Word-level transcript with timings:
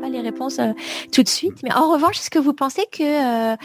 pas 0.00 0.08
les 0.08 0.20
réponses 0.20 0.58
euh, 0.58 0.72
tout 1.12 1.22
de 1.22 1.28
suite, 1.28 1.62
mais 1.62 1.72
en 1.72 1.92
revanche, 1.92 2.18
est-ce 2.18 2.30
que 2.30 2.38
vous 2.38 2.54
pensez 2.54 2.86
que 2.90 3.52
euh, 3.52 3.56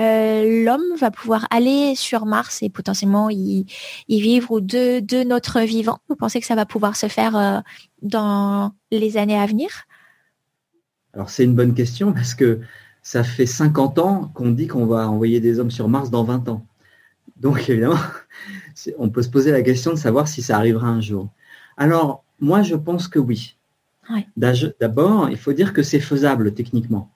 euh, 0.00 0.64
l'homme 0.64 0.96
va 0.98 1.10
pouvoir 1.10 1.46
aller 1.50 1.94
sur 1.94 2.24
Mars 2.24 2.62
et 2.62 2.70
potentiellement 2.70 3.28
y, 3.30 3.66
vivre 4.08 4.60
de, 4.60 5.00
de 5.00 5.22
notre 5.24 5.60
vivant 5.60 5.98
Vous 6.08 6.16
pensez 6.16 6.40
que 6.40 6.46
ça 6.46 6.54
va 6.54 6.66
pouvoir 6.66 6.96
se 6.96 7.08
faire 7.08 7.62
dans 8.00 8.72
les 8.90 9.16
années 9.16 9.38
à 9.38 9.46
venir? 9.46 9.68
Alors 11.14 11.28
c'est 11.28 11.44
une 11.44 11.54
bonne 11.54 11.74
question 11.74 12.12
parce 12.12 12.34
que 12.34 12.60
ça 13.02 13.24
fait 13.24 13.46
50 13.46 13.98
ans 13.98 14.30
qu'on 14.34 14.50
dit 14.50 14.66
qu'on 14.66 14.86
va 14.86 15.08
envoyer 15.08 15.40
des 15.40 15.58
hommes 15.58 15.70
sur 15.70 15.88
Mars 15.88 16.10
dans 16.10 16.24
20 16.24 16.48
ans. 16.48 16.66
Donc 17.36 17.68
évidemment, 17.68 17.98
on 18.98 19.10
peut 19.10 19.22
se 19.22 19.28
poser 19.28 19.50
la 19.50 19.62
question 19.62 19.92
de 19.92 19.98
savoir 19.98 20.28
si 20.28 20.42
ça 20.42 20.56
arrivera 20.56 20.88
un 20.88 21.00
jour. 21.00 21.28
Alors, 21.76 22.24
moi, 22.40 22.62
je 22.62 22.74
pense 22.74 23.08
que 23.08 23.18
oui. 23.18 23.56
D'abord, 24.36 25.30
il 25.30 25.38
faut 25.38 25.52
dire 25.52 25.72
que 25.72 25.82
c'est 25.82 26.00
faisable 26.00 26.52
techniquement. 26.54 27.10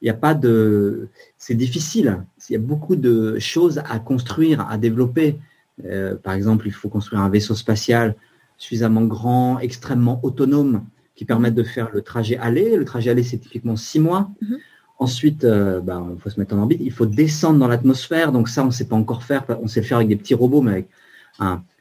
Il 0.00 0.04
n'y 0.04 0.10
a 0.10 0.14
pas 0.14 0.34
de. 0.34 1.08
C'est 1.36 1.54
difficile. 1.54 2.24
Il 2.48 2.52
y 2.52 2.56
a 2.56 2.60
beaucoup 2.60 2.96
de 2.96 3.38
choses 3.38 3.82
à 3.88 3.98
construire, 3.98 4.66
à 4.68 4.78
développer. 4.78 5.38
Euh, 5.84 6.14
par 6.16 6.34
exemple, 6.34 6.66
il 6.66 6.72
faut 6.72 6.88
construire 6.88 7.22
un 7.22 7.28
vaisseau 7.28 7.54
spatial 7.54 8.14
suffisamment 8.56 9.02
grand, 9.02 9.58
extrêmement 9.58 10.20
autonome, 10.24 10.84
qui 11.14 11.24
permette 11.24 11.54
de 11.54 11.64
faire 11.64 11.90
le 11.92 12.02
trajet 12.02 12.36
aller. 12.38 12.76
Le 12.76 12.84
trajet 12.84 13.10
aller, 13.10 13.24
c'est 13.24 13.38
typiquement 13.38 13.76
six 13.76 13.98
mois. 13.98 14.30
Mm-hmm. 14.42 14.56
Ensuite, 14.98 15.44
euh, 15.44 15.80
bah, 15.80 16.04
il 16.12 16.20
faut 16.20 16.30
se 16.30 16.40
mettre 16.40 16.54
en 16.54 16.58
orbite. 16.58 16.80
Il 16.82 16.92
faut 16.92 17.06
descendre 17.06 17.58
dans 17.58 17.68
l'atmosphère. 17.68 18.32
Donc 18.32 18.48
ça, 18.48 18.62
on 18.62 18.66
ne 18.66 18.70
sait 18.72 18.86
pas 18.86 18.96
encore 18.96 19.22
faire. 19.22 19.44
On 19.62 19.68
sait 19.68 19.80
le 19.80 19.86
faire 19.86 19.98
avec 19.98 20.08
des 20.08 20.16
petits 20.16 20.34
robots, 20.34 20.60
mais 20.60 20.72
avec 20.72 20.88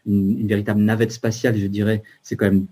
une, 0.05 0.47
véritable 0.47 0.81
navette 0.81 1.11
spatiale, 1.11 1.57
je 1.57 1.67
dirais, 1.67 2.03
c'est 2.21 2.35
quand 2.35 2.45
même 2.45 2.67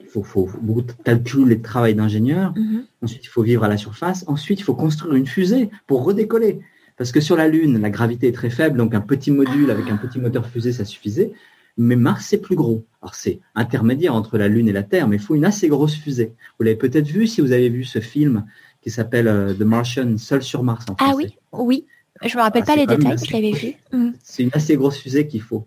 il 0.00 0.06
faut, 0.06 0.22
faut, 0.22 0.48
beaucoup 0.60 0.82
de 0.82 0.92
calcul 1.04 1.50
et 1.50 1.56
de 1.56 1.62
travail 1.62 1.94
d'ingénieur. 1.94 2.52
Mm-hmm. 2.52 2.84
Ensuite, 3.02 3.24
il 3.24 3.28
faut 3.28 3.42
vivre 3.42 3.64
à 3.64 3.68
la 3.68 3.76
surface. 3.76 4.24
Ensuite, 4.26 4.60
il 4.60 4.62
faut 4.62 4.74
construire 4.74 5.14
une 5.14 5.26
fusée 5.26 5.70
pour 5.86 6.04
redécoller. 6.04 6.60
Parce 6.96 7.12
que 7.12 7.20
sur 7.20 7.36
la 7.36 7.48
Lune, 7.48 7.80
la 7.80 7.90
gravité 7.90 8.28
est 8.28 8.32
très 8.32 8.50
faible, 8.50 8.78
donc 8.78 8.94
un 8.94 9.00
petit 9.00 9.30
module 9.30 9.70
avec 9.70 9.88
un 9.88 9.96
petit 9.96 10.18
moteur 10.18 10.46
fusée, 10.46 10.72
ça 10.72 10.84
suffisait. 10.84 11.32
Mais 11.78 11.96
Mars, 11.96 12.26
c'est 12.28 12.38
plus 12.38 12.56
gros. 12.56 12.86
Alors, 13.02 13.14
c'est 13.14 13.40
intermédiaire 13.54 14.14
entre 14.14 14.38
la 14.38 14.48
Lune 14.48 14.68
et 14.68 14.72
la 14.72 14.82
Terre, 14.82 15.08
mais 15.08 15.16
il 15.16 15.22
faut 15.22 15.34
une 15.34 15.44
assez 15.44 15.68
grosse 15.68 15.94
fusée. 15.94 16.32
Vous 16.58 16.64
l'avez 16.64 16.76
peut-être 16.76 17.06
vu 17.06 17.26
si 17.26 17.42
vous 17.42 17.52
avez 17.52 17.68
vu 17.68 17.84
ce 17.84 18.00
film 18.00 18.46
qui 18.86 18.92
s'appelle 18.92 19.26
euh, 19.26 19.52
The 19.52 19.62
Martian, 19.62 20.16
Seul 20.16 20.44
sur 20.44 20.62
Mars. 20.62 20.86
En 20.88 20.94
ah 20.98 21.12
oui, 21.16 21.34
oui. 21.50 21.86
Je 22.24 22.36
me 22.36 22.42
rappelle 22.42 22.62
ah, 22.62 22.66
pas 22.66 22.76
les 22.76 22.86
détails, 22.86 23.18
je 23.18 23.32
l'avais 23.32 23.50
vu. 23.50 23.74
Mm. 23.92 24.10
C'est 24.22 24.44
une 24.44 24.50
assez 24.52 24.76
grosse 24.76 24.98
fusée 24.98 25.26
qu'il 25.26 25.42
faut. 25.42 25.66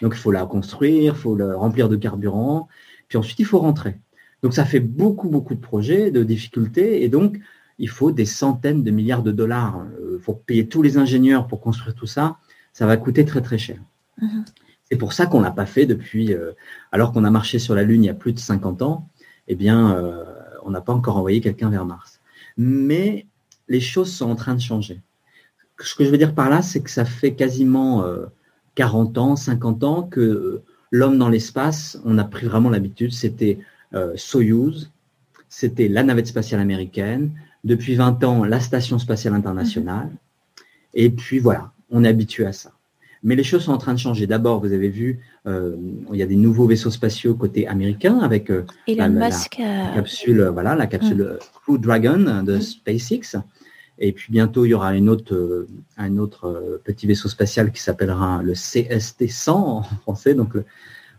Donc 0.00 0.14
il 0.14 0.18
faut 0.18 0.32
la 0.32 0.46
construire, 0.46 1.12
il 1.14 1.20
faut 1.20 1.34
le 1.34 1.54
remplir 1.54 1.90
de 1.90 1.96
carburant, 1.96 2.68
puis 3.08 3.18
ensuite 3.18 3.38
il 3.38 3.44
faut 3.44 3.58
rentrer. 3.58 3.98
Donc 4.42 4.54
ça 4.54 4.64
fait 4.64 4.80
beaucoup, 4.80 5.28
beaucoup 5.28 5.54
de 5.54 5.60
projets, 5.60 6.10
de 6.10 6.24
difficultés, 6.24 7.04
et 7.04 7.10
donc 7.10 7.38
il 7.78 7.90
faut 7.90 8.12
des 8.12 8.24
centaines 8.24 8.82
de 8.82 8.90
milliards 8.90 9.22
de 9.22 9.30
dollars. 9.30 9.84
Il 10.00 10.04
euh, 10.14 10.18
faut 10.18 10.32
payer 10.32 10.66
tous 10.66 10.80
les 10.80 10.96
ingénieurs 10.96 11.46
pour 11.46 11.60
construire 11.60 11.94
tout 11.94 12.06
ça. 12.06 12.38
Ça 12.72 12.86
va 12.86 12.96
coûter 12.96 13.26
très, 13.26 13.42
très 13.42 13.58
cher. 13.58 13.76
Mm-hmm. 14.22 14.44
C'est 14.90 14.96
pour 14.96 15.12
ça 15.12 15.26
qu'on 15.26 15.42
l'a 15.42 15.50
pas 15.50 15.66
fait 15.66 15.84
depuis, 15.84 16.32
euh, 16.32 16.52
alors 16.92 17.12
qu'on 17.12 17.24
a 17.24 17.30
marché 17.30 17.58
sur 17.58 17.74
la 17.74 17.82
Lune 17.82 18.04
il 18.04 18.06
y 18.06 18.10
a 18.10 18.14
plus 18.14 18.32
de 18.32 18.38
50 18.38 18.80
ans, 18.80 19.10
eh 19.48 19.54
bien, 19.54 20.02
on 20.64 20.70
n'a 20.70 20.80
pas 20.80 20.94
encore 20.94 21.18
envoyé 21.18 21.42
quelqu'un 21.42 21.68
vers 21.68 21.84
Mars 21.84 22.22
mais 22.56 23.26
les 23.68 23.80
choses 23.80 24.12
sont 24.12 24.30
en 24.30 24.36
train 24.36 24.54
de 24.54 24.60
changer. 24.60 25.00
Ce 25.80 25.94
que 25.94 26.04
je 26.04 26.10
veux 26.10 26.18
dire 26.18 26.34
par 26.34 26.50
là, 26.50 26.62
c'est 26.62 26.80
que 26.80 26.90
ça 26.90 27.04
fait 27.04 27.34
quasiment 27.34 28.04
40 28.74 29.16
euh, 29.16 29.20
ans, 29.20 29.36
50 29.36 29.84
ans 29.84 30.02
que 30.02 30.62
l'homme 30.90 31.18
dans 31.18 31.28
l'espace, 31.28 32.00
on 32.04 32.18
a 32.18 32.24
pris 32.24 32.46
vraiment 32.46 32.70
l'habitude, 32.70 33.12
c'était 33.12 33.58
euh, 33.94 34.12
Soyuz, 34.16 34.90
c'était 35.48 35.88
la 35.88 36.02
navette 36.02 36.28
spatiale 36.28 36.60
américaine, 36.60 37.32
depuis 37.64 37.96
20 37.96 38.22
ans, 38.24 38.44
la 38.44 38.60
station 38.60 38.98
spatiale 38.98 39.34
internationale, 39.34 40.10
et 40.92 41.10
puis 41.10 41.38
voilà, 41.38 41.72
on 41.90 42.04
est 42.04 42.08
habitué 42.08 42.46
à 42.46 42.52
ça. 42.52 42.73
Mais 43.24 43.36
les 43.36 43.42
choses 43.42 43.64
sont 43.64 43.72
en 43.72 43.78
train 43.78 43.94
de 43.94 43.98
changer. 43.98 44.26
D'abord, 44.26 44.60
vous 44.60 44.72
avez 44.74 44.90
vu, 44.90 45.20
euh, 45.46 45.74
il 46.12 46.18
y 46.18 46.22
a 46.22 46.26
des 46.26 46.36
nouveaux 46.36 46.66
vaisseaux 46.66 46.90
spatiaux 46.90 47.34
côté 47.34 47.66
américain 47.66 48.18
avec 48.18 48.50
euh, 48.50 48.66
la, 48.86 49.08
capsule, 49.94 50.50
voilà, 50.52 50.76
la 50.76 50.86
capsule 50.86 51.22
mm. 51.22 51.38
Crew 51.54 51.78
Dragon 51.78 52.42
de 52.44 52.56
mm. 52.56 52.60
SpaceX. 52.60 53.38
Et 53.98 54.12
puis 54.12 54.30
bientôt, 54.30 54.66
il 54.66 54.70
y 54.70 54.74
aura 54.74 54.94
une 54.94 55.08
autre, 55.08 55.34
euh, 55.34 55.66
un 55.96 56.18
autre 56.18 56.82
petit 56.84 57.06
vaisseau 57.06 57.30
spatial 57.30 57.72
qui 57.72 57.80
s'appellera 57.80 58.42
le 58.42 58.52
CST-100 58.52 59.50
en 59.50 59.82
français, 59.82 60.34
donc 60.34 60.52
le, 60.54 60.64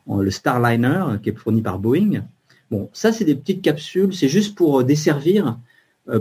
le 0.08 0.30
Starliner 0.30 1.06
qui 1.24 1.30
est 1.30 1.36
fourni 1.36 1.64
par 1.64 1.80
Boeing. 1.80 2.22
Bon, 2.70 2.88
ça, 2.94 3.14
c'est 3.14 3.26
des 3.26 3.36
petites 3.36 3.64
capsules, 3.64 4.14
c'est 4.14 4.30
juste 4.30 4.56
pour 4.56 4.84
desservir, 4.84 5.58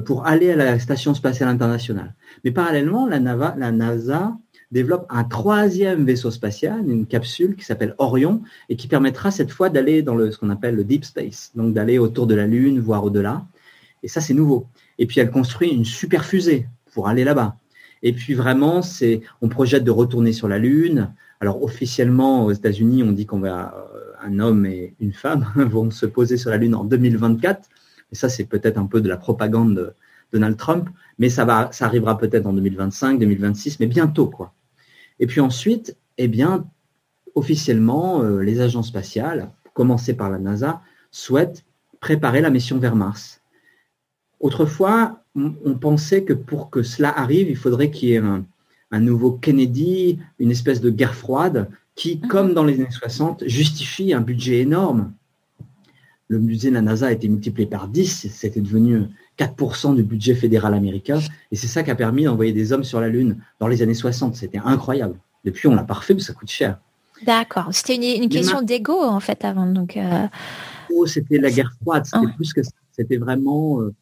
pour 0.07 0.27
aller 0.27 0.53
à 0.53 0.57
la 0.57 0.79
station 0.79 1.13
spatiale 1.13 1.51
internationale. 1.51 2.15
Mais 2.43 2.53
parallèlement, 2.53 3.07
la, 3.07 3.21
Nava, 3.21 3.55
la 3.59 3.71
NASA 3.71 4.35
développe 4.75 5.07
un 5.09 5.23
troisième 5.23 6.05
vaisseau 6.05 6.33
spatial, 6.33 6.91
une 6.91 7.07
capsule 7.07 7.55
qui 7.55 7.65
s'appelle 7.65 7.95
Orion 7.99 8.43
et 8.69 8.75
qui 8.75 8.89
permettra 8.89 9.31
cette 9.31 9.53
fois 9.53 9.71
d'aller 9.71 10.03
dans 10.03 10.17
le, 10.17 10.33
ce 10.33 10.39
qu'on 10.39 10.51
appelle 10.51 10.75
le 10.75 10.83
deep 10.83 11.05
space, 11.05 11.53
donc 11.55 11.73
d'aller 11.75 11.99
autour 11.99 12.27
de 12.27 12.35
la 12.35 12.47
Lune, 12.47 12.81
voire 12.81 13.05
au-delà. 13.05 13.47
Et 14.03 14.09
ça, 14.09 14.21
c'est 14.21 14.35
nouveau. 14.35 14.67
Et 14.99 15.07
puis 15.07 15.21
elle 15.21 15.31
construit 15.31 15.71
une 15.71 15.85
super 15.85 16.25
fusée 16.25 16.67
pour 16.93 17.07
aller 17.07 17.23
là-bas. 17.23 17.57
Et 18.03 18.13
puis 18.13 18.35
vraiment, 18.35 18.83
c'est, 18.83 19.21
on 19.41 19.49
projette 19.49 19.85
de 19.85 19.93
retourner 19.93 20.33
sur 20.33 20.49
la 20.49 20.59
Lune. 20.59 21.15
Alors 21.41 21.63
officiellement 21.63 22.45
aux 22.45 22.53
États-Unis, 22.53 23.05
on 23.05 23.13
dit 23.13 23.27
qu'on 23.27 23.39
va 23.39 23.75
euh, 23.77 24.13
un 24.25 24.41
homme 24.41 24.67
et 24.67 24.95
une 24.99 25.13
femme 25.13 25.47
vont 25.57 25.89
se 25.93 26.05
poser 26.05 26.37
sur 26.37 26.51
la 26.51 26.57
Lune 26.57 26.75
en 26.75 26.83
2024. 26.83 27.69
Et 28.11 28.17
ça, 28.17 28.29
c'est 28.29 28.45
peut-être 28.45 28.77
un 28.77 28.87
peu 28.87 29.01
de 29.01 29.09
la 29.09 29.17
propagande 29.17 29.77
de 29.77 29.95
Donald 30.33 30.57
Trump, 30.57 30.89
mais 31.19 31.29
ça 31.29 31.45
va, 31.45 31.69
ça 31.71 31.87
arrivera 31.87 32.19
peut-être 32.19 32.47
en 32.47 32.53
2025, 32.53 33.21
2026, 33.21 33.79
mais 33.79 33.87
bientôt 33.87 34.27
quoi. 34.27 34.53
Et 35.21 35.27
puis 35.27 35.41
ensuite, 35.41 35.97
eh 36.19 36.29
bien, 36.29 36.67
officiellement, 37.35 38.23
euh, 38.23 38.41
les 38.41 38.61
agences 38.61 38.89
spatiales, 38.89 39.51
commencées 39.73 40.15
par 40.15 40.31
la 40.31 40.39
NASA, 40.39 40.81
souhaitent 41.11 41.65
préparer 42.01 42.41
la 42.41 42.51
mission 42.51 42.79
vers 42.79 42.97
Mars. 42.97 43.41
Autrefois, 44.41 45.23
on, 45.35 45.75
pensait 45.75 46.23
que 46.23 46.33
pour 46.33 46.71
que 46.71 46.83
cela 46.83 47.17
arrive, 47.19 47.49
il 47.49 47.57
faudrait 47.57 47.91
qu'il 47.91 48.11
y 48.11 48.13
ait 48.13 48.19
un, 48.19 48.45
nouveau 49.01 49.33
Kennedy, 49.33 50.21
une 50.39 50.53
espèce 50.53 50.81
de 50.81 50.91
guerre 50.91 51.15
froide 51.15 51.69
qui, 51.97 52.21
mhm. 52.23 52.29
comme 52.29 52.55
dans 52.55 52.65
les 52.65 52.75
années 52.75 52.91
60, 52.91 53.45
justifie 53.47 54.13
un 54.13 54.21
budget 54.21 54.61
énorme. 54.61 55.13
Le 56.29 56.39
budget 56.39 56.69
de 56.69 56.75
la 56.75 56.83
NASA 56.83 57.09
a 57.09 57.13
été 57.13 57.29
multiplié 57.29 57.67
par 57.67 57.89
10, 57.89 58.29
c'était 58.31 58.61
devenu 58.61 59.05
4% 59.39 59.97
du 59.97 60.03
budget 60.03 60.35
fédéral 60.35 60.75
américain. 60.75 61.19
Et 61.51 61.57
c'est 61.57 61.67
ça 61.67 61.83
qui 61.83 61.91
a 61.91 61.95
permis 61.95 62.25
d'envoyer 62.25 62.53
des 62.53 62.73
hommes 62.73 62.85
sur 62.85 63.01
la 63.01 63.09
Lune 63.09 63.39
dans 63.59 63.69
les 63.69 63.83
années 63.83 63.95
60. 63.95 64.37
C'était 64.37 64.61
incroyable. 64.65 65.17
Depuis, 65.45 65.69
on 65.69 65.75
l'a 65.75 65.83
pas 65.83 65.95
refait, 65.95 66.15
mais 66.15 66.21
ça 66.21 66.33
coûte 66.33 66.51
cher. 66.51 66.79
D'accord. 67.25 67.69
C'était 67.73 68.17
une, 68.17 68.29
question 68.29 68.63
d'ego, 68.63 69.01
en 69.01 69.21
fait, 69.21 69.45
avant. 69.45 69.67
Donc, 69.67 69.97
euh, 69.97 70.27
oh, 70.95 71.07
C'était 71.07 71.39
la 71.39 71.51
guerre 71.51 71.73
froide. 71.81 72.05
C'était 72.05 72.33
plus 72.35 72.53
que 72.53 72.61
C'était 72.93 73.17
vraiment. 73.17 73.81
Euh, 73.81 73.95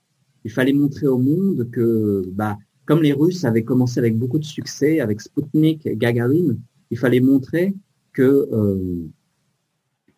il 0.44 0.50
fallait 0.50 0.72
montrer 0.72 1.06
au 1.06 1.18
monde 1.18 1.68
que, 1.70 2.24
bah, 2.32 2.58
comme 2.84 3.02
les 3.02 3.12
Russes 3.12 3.44
avaient 3.44 3.62
commencé 3.62 3.98
avec 3.98 4.18
beaucoup 4.18 4.38
de 4.38 4.44
succès, 4.44 5.00
avec 5.00 5.20
Sputnik, 5.20 5.86
Gagarin, 5.98 6.56
il 6.90 6.98
fallait 6.98 7.20
montrer 7.20 7.74
que, 8.12 8.48
euh, 8.52 9.08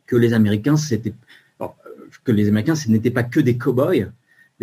que 0.06 0.16
les 0.16 0.32
Américains, 0.32 0.76
c'était. 0.76 1.14
que 2.22 2.32
les 2.32 2.48
Américains, 2.48 2.74
ce 2.74 2.88
n'étaient 2.90 3.10
pas 3.10 3.24
que 3.24 3.40
des 3.40 3.58
cow-boys, 3.58 4.06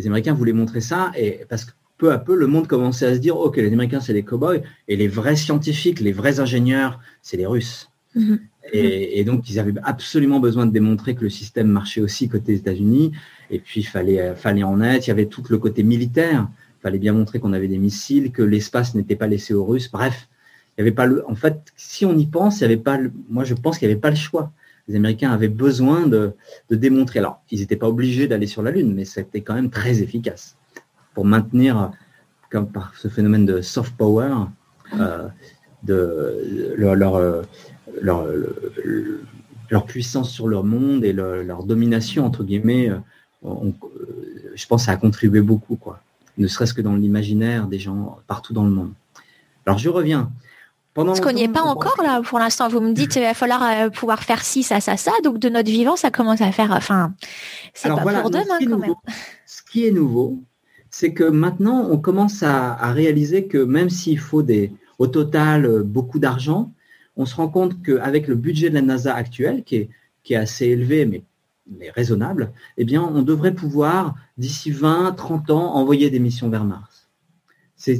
les 0.01 0.07
Américains 0.07 0.33
voulaient 0.33 0.53
montrer 0.53 0.81
ça, 0.81 1.11
et 1.15 1.41
parce 1.49 1.65
que 1.65 1.71
peu 1.97 2.11
à 2.11 2.17
peu, 2.17 2.35
le 2.35 2.47
monde 2.47 2.67
commençait 2.67 3.05
à 3.05 3.13
se 3.13 3.19
dire, 3.19 3.37
ok, 3.37 3.57
les 3.57 3.71
Américains, 3.71 3.99
c'est 3.99 4.13
les 4.13 4.23
cow-boys, 4.23 4.61
et 4.87 4.95
les 4.95 5.07
vrais 5.07 5.35
scientifiques, 5.35 5.99
les 5.99 6.11
vrais 6.11 6.39
ingénieurs, 6.39 6.99
c'est 7.21 7.37
les 7.37 7.45
Russes. 7.45 7.89
Mm-hmm. 8.15 8.39
Et, 8.73 9.23
donc, 9.23 9.49
ils 9.49 9.59
avaient 9.59 9.73
absolument 9.83 10.39
besoin 10.39 10.65
de 10.65 10.71
démontrer 10.71 11.15
que 11.15 11.21
le 11.21 11.29
système 11.29 11.67
marchait 11.67 12.01
aussi 12.01 12.29
côté 12.29 12.53
États-Unis. 12.53 13.11
Et 13.49 13.59
puis, 13.59 13.81
il 13.81 13.85
fallait, 13.85 14.19
euh, 14.19 14.35
fallait 14.35 14.63
en 14.63 14.81
être. 14.81 15.07
Il 15.07 15.09
y 15.09 15.11
avait 15.11 15.25
tout 15.25 15.43
le 15.49 15.57
côté 15.57 15.83
militaire. 15.83 16.47
Il 16.79 16.81
fallait 16.81 16.99
bien 16.99 17.13
montrer 17.13 17.39
qu'on 17.39 17.53
avait 17.53 17.67
des 17.67 17.79
missiles, 17.79 18.31
que 18.31 18.43
l'espace 18.43 18.95
n'était 18.95 19.15
pas 19.15 19.27
laissé 19.27 19.53
aux 19.53 19.65
Russes. 19.65 19.89
Bref, 19.91 20.29
il 20.77 20.81
y 20.81 20.83
avait 20.83 20.91
pas 20.91 21.05
le. 21.05 21.27
En 21.29 21.35
fait, 21.35 21.73
si 21.75 22.05
on 22.05 22.17
y 22.17 22.27
pense, 22.27 22.59
il 22.59 22.61
y 22.61 22.65
avait 22.65 22.77
pas. 22.77 22.99
moi, 23.29 23.43
je 23.43 23.55
pense 23.55 23.77
qu'il 23.77 23.87
n'y 23.87 23.93
avait 23.93 24.01
pas 24.01 24.11
le 24.11 24.15
choix 24.15 24.51
les 24.91 24.97
Américains 24.97 25.31
avaient 25.31 25.47
besoin 25.47 26.07
de, 26.07 26.35
démontrer. 26.69 27.19
Alors, 27.19 27.41
ils 27.49 27.59
n'étaient 27.59 27.77
pas 27.77 27.87
obligés 27.87 28.27
d'aller 28.27 28.47
sur 28.47 28.61
la 28.61 28.71
Lune, 28.71 28.93
mais 28.93 29.05
c'était 29.05 29.41
quand 29.41 29.53
même 29.53 29.69
très 29.69 30.01
efficace 30.01 30.57
pour 31.13 31.25
maintenir, 31.25 31.91
comme 32.49 32.69
par 32.69 32.93
ce 32.95 33.07
phénomène 33.07 33.45
de 33.45 33.61
soft 33.61 33.95
power, 33.95 34.33
euh, 34.99 35.27
de, 35.83 36.75
leur, 36.77 37.15
euh, 37.15 37.41
leur, 38.01 38.27
leur, 39.69 39.85
puissance 39.85 40.29
sur 40.29 40.47
leur 40.47 40.63
monde 40.63 41.05
et 41.05 41.13
leur, 41.13 41.63
domination, 41.63 42.25
entre 42.25 42.43
guillemets. 42.43 42.89
Euh, 42.89 42.99
je 44.55 44.67
pense 44.67 44.81
que 44.81 44.85
ça 44.87 44.91
a 44.91 44.97
contribué 44.97 45.41
beaucoup, 45.41 45.77
quoi. 45.77 46.01
Ne 46.37 46.47
serait-ce 46.47 46.73
que 46.73 46.81
dans 46.81 46.95
l'imaginaire 46.95 47.67
des 47.67 47.79
gens 47.79 48.19
partout 48.27 48.53
dans 48.53 48.63
le 48.63 48.71
monde. 48.71 48.91
Alors, 49.65 49.77
je 49.77 49.89
reviens. 49.89 50.31
Pendant 50.93 51.13
Parce 51.13 51.21
qu'on 51.21 51.31
n'y 51.31 51.43
est 51.43 51.47
pas 51.47 51.61
encore 51.61 52.01
là 52.03 52.21
pour 52.21 52.39
l'instant. 52.39 52.67
Vous 52.67 52.81
me 52.81 52.91
dites 52.91 53.11
qu'il 53.11 53.21
va 53.21 53.33
falloir 53.33 53.63
euh, 53.63 53.89
pouvoir 53.89 54.23
faire 54.23 54.43
ci, 54.43 54.61
ça, 54.61 54.81
ça, 54.81 54.97
ça. 54.97 55.11
Donc 55.23 55.39
de 55.39 55.47
notre 55.47 55.69
vivant, 55.69 55.95
ça 55.95 56.11
commence 56.11 56.41
à 56.41 56.51
faire. 56.51 56.71
Enfin, 56.71 57.13
c'est 57.73 57.89
pas 57.89 58.21
pour 58.21 58.29
demain 58.29 58.59
quand 58.59 58.77
même. 58.77 58.95
Ce 59.45 59.61
qui 59.71 59.87
est 59.87 59.91
nouveau, 59.91 60.41
c'est 60.89 61.13
que 61.13 61.23
maintenant 61.23 61.87
on 61.89 61.97
commence 61.97 62.43
à, 62.43 62.91
réaliser 62.91 63.47
que 63.47 63.57
même 63.57 63.89
s'il 63.89 64.19
faut 64.19 64.43
des, 64.43 64.73
au 64.99 65.07
total 65.07 65.65
euh, 65.65 65.83
beaucoup 65.83 66.19
d'argent, 66.19 66.73
on 67.15 67.25
se 67.25 67.35
rend 67.35 67.47
compte 67.47 67.81
qu'avec 67.81 68.27
le 68.27 68.35
budget 68.35 68.69
de 68.69 68.75
la 68.75 68.81
NASA 68.81 69.15
actuel, 69.15 69.63
qui 69.63 69.77
est, 69.77 69.89
qui 70.23 70.33
est 70.33 70.37
assez 70.37 70.65
élevé 70.67 71.05
mais, 71.05 71.23
mais 71.69 71.89
raisonnable, 71.89 72.51
eh 72.77 72.83
bien 72.83 73.01
on 73.01 73.21
devrait 73.21 73.53
pouvoir 73.53 74.15
d'ici 74.37 74.71
20, 74.71 75.13
30 75.13 75.51
ans 75.51 75.75
envoyer 75.75 76.09
des 76.09 76.19
missions 76.19 76.49
vers 76.49 76.65
Mars 76.65 76.90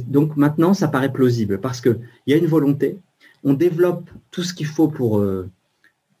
donc 0.06 0.36
maintenant 0.36 0.74
ça 0.74 0.88
paraît 0.88 1.12
plausible 1.12 1.60
parce 1.60 1.80
que 1.80 1.98
il 2.26 2.32
y 2.32 2.34
a 2.34 2.36
une 2.36 2.46
volonté. 2.46 2.98
On 3.44 3.54
développe 3.54 4.10
tout 4.30 4.42
ce 4.42 4.54
qu'il 4.54 4.66
faut 4.66 4.88
pour 4.88 5.18
euh, 5.18 5.48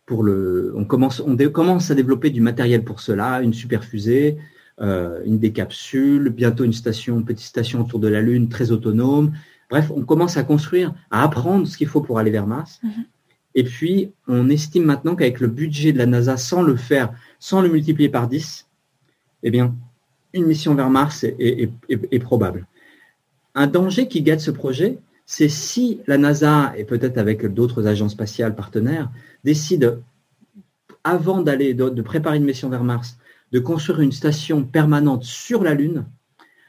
pour 0.06 0.22
le. 0.22 0.72
On 0.76 0.84
commence 0.84 1.20
on 1.20 1.36
commence 1.36 1.90
à 1.90 1.94
développer 1.94 2.30
du 2.30 2.40
matériel 2.40 2.84
pour 2.84 3.00
cela, 3.00 3.42
une 3.42 3.54
super 3.54 3.84
fusée, 3.84 4.38
euh, 4.80 5.20
une 5.24 5.38
des 5.38 5.52
capsules, 5.52 6.30
bientôt 6.30 6.64
une 6.64 6.72
station, 6.72 7.18
une 7.18 7.24
petite 7.24 7.46
station 7.46 7.80
autour 7.82 8.00
de 8.00 8.08
la 8.08 8.20
Lune 8.20 8.48
très 8.48 8.72
autonome. 8.72 9.32
Bref, 9.70 9.90
on 9.94 10.02
commence 10.02 10.36
à 10.36 10.42
construire, 10.42 10.94
à 11.10 11.22
apprendre 11.22 11.66
ce 11.66 11.76
qu'il 11.76 11.88
faut 11.88 12.02
pour 12.02 12.18
aller 12.18 12.30
vers 12.30 12.46
Mars. 12.46 12.80
Mm-hmm. 12.84 13.04
Et 13.54 13.64
puis, 13.64 14.12
on 14.28 14.48
estime 14.48 14.84
maintenant 14.84 15.14
qu'avec 15.14 15.40
le 15.40 15.46
budget 15.46 15.92
de 15.92 15.98
la 15.98 16.06
NASA, 16.06 16.36
sans 16.36 16.62
le 16.62 16.76
faire, 16.76 17.12
sans 17.38 17.60
le 17.60 17.68
multiplier 17.68 18.08
par 18.08 18.28
10, 18.28 18.66
eh 19.42 19.50
bien, 19.50 19.74
une 20.32 20.46
mission 20.46 20.74
vers 20.74 20.90
Mars 20.90 21.24
est 21.24 22.18
probable. 22.18 22.66
Un 23.54 23.66
danger 23.66 24.08
qui 24.08 24.22
guette 24.22 24.40
ce 24.40 24.50
projet, 24.50 24.98
c'est 25.26 25.48
si 25.48 26.00
la 26.06 26.18
NASA, 26.18 26.72
et 26.76 26.84
peut-être 26.84 27.18
avec 27.18 27.46
d'autres 27.52 27.86
agences 27.86 28.12
spatiales 28.12 28.54
partenaires, 28.54 29.10
décide, 29.44 30.00
avant 31.04 31.42
d'aller, 31.42 31.74
de, 31.74 32.02
préparer 32.02 32.36
une 32.36 32.44
mission 32.44 32.68
vers 32.68 32.84
Mars, 32.84 33.18
de 33.52 33.58
construire 33.58 34.00
une 34.00 34.12
station 34.12 34.64
permanente 34.64 35.24
sur 35.24 35.62
la 35.62 35.74
Lune, 35.74 36.04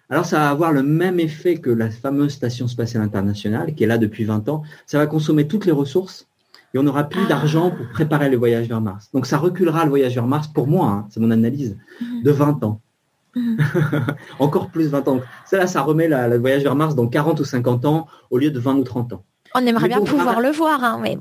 alors 0.10 0.26
ça 0.26 0.40
va 0.40 0.50
avoir 0.50 0.72
le 0.74 0.84
même 0.84 1.20
effet 1.20 1.58
que 1.58 1.70
la 1.70 1.90
fameuse 1.90 2.34
station 2.34 2.68
spatiale 2.68 3.02
internationale, 3.02 3.74
qui 3.74 3.84
est 3.84 3.88
là 3.88 3.98
depuis 3.98 4.26
20 4.26 4.48
ans. 4.50 4.64
Ça 4.86 5.00
va 5.00 5.08
consommer 5.08 5.48
toutes 5.48 5.66
les 5.66 5.72
ressources 5.72 6.28
et 6.74 6.78
on 6.78 6.84
n'aura 6.84 7.06
plus 7.06 7.24
ah. 7.26 7.30
d'argent 7.30 7.72
pour 7.72 7.88
préparer 7.90 8.30
le 8.30 8.38
voyage 8.38 8.68
vers 8.68 8.82
Mars. 8.82 9.10
Donc 9.14 9.26
ça 9.26 9.38
reculera 9.38 9.86
le 9.86 9.90
voyage 9.90 10.14
vers 10.14 10.28
Mars, 10.28 10.48
pour 10.48 10.68
moi, 10.68 10.88
hein, 10.88 11.08
c'est 11.10 11.20
mon 11.20 11.32
analyse, 11.32 11.78
de 12.24 12.32
20 12.32 12.64
ans. 12.64 12.82
Encore 14.40 14.70
plus 14.70 14.88
20 14.88 15.08
ans. 15.08 15.22
Ça, 15.46 15.58
là, 15.58 15.68
ça 15.68 15.82
remet 15.82 16.08
le 16.08 16.38
voyage 16.38 16.64
vers 16.64 16.76
Mars 16.76 16.96
dans 16.96 17.08
40 17.08 17.40
ou 17.40 17.44
50 17.44 17.86
ans 17.86 18.08
au 18.30 18.38
lieu 18.38 18.52
de 18.52 18.60
20 18.60 18.76
ou 18.76 18.84
30 18.84 19.14
ans. 19.14 19.24
On 19.56 19.66
aimerait 19.66 19.88
bien 19.88 20.02
pouvoir 20.02 20.42
le 20.42 20.50
voir, 20.50 20.84
hein, 20.84 21.00
mais 21.02 21.18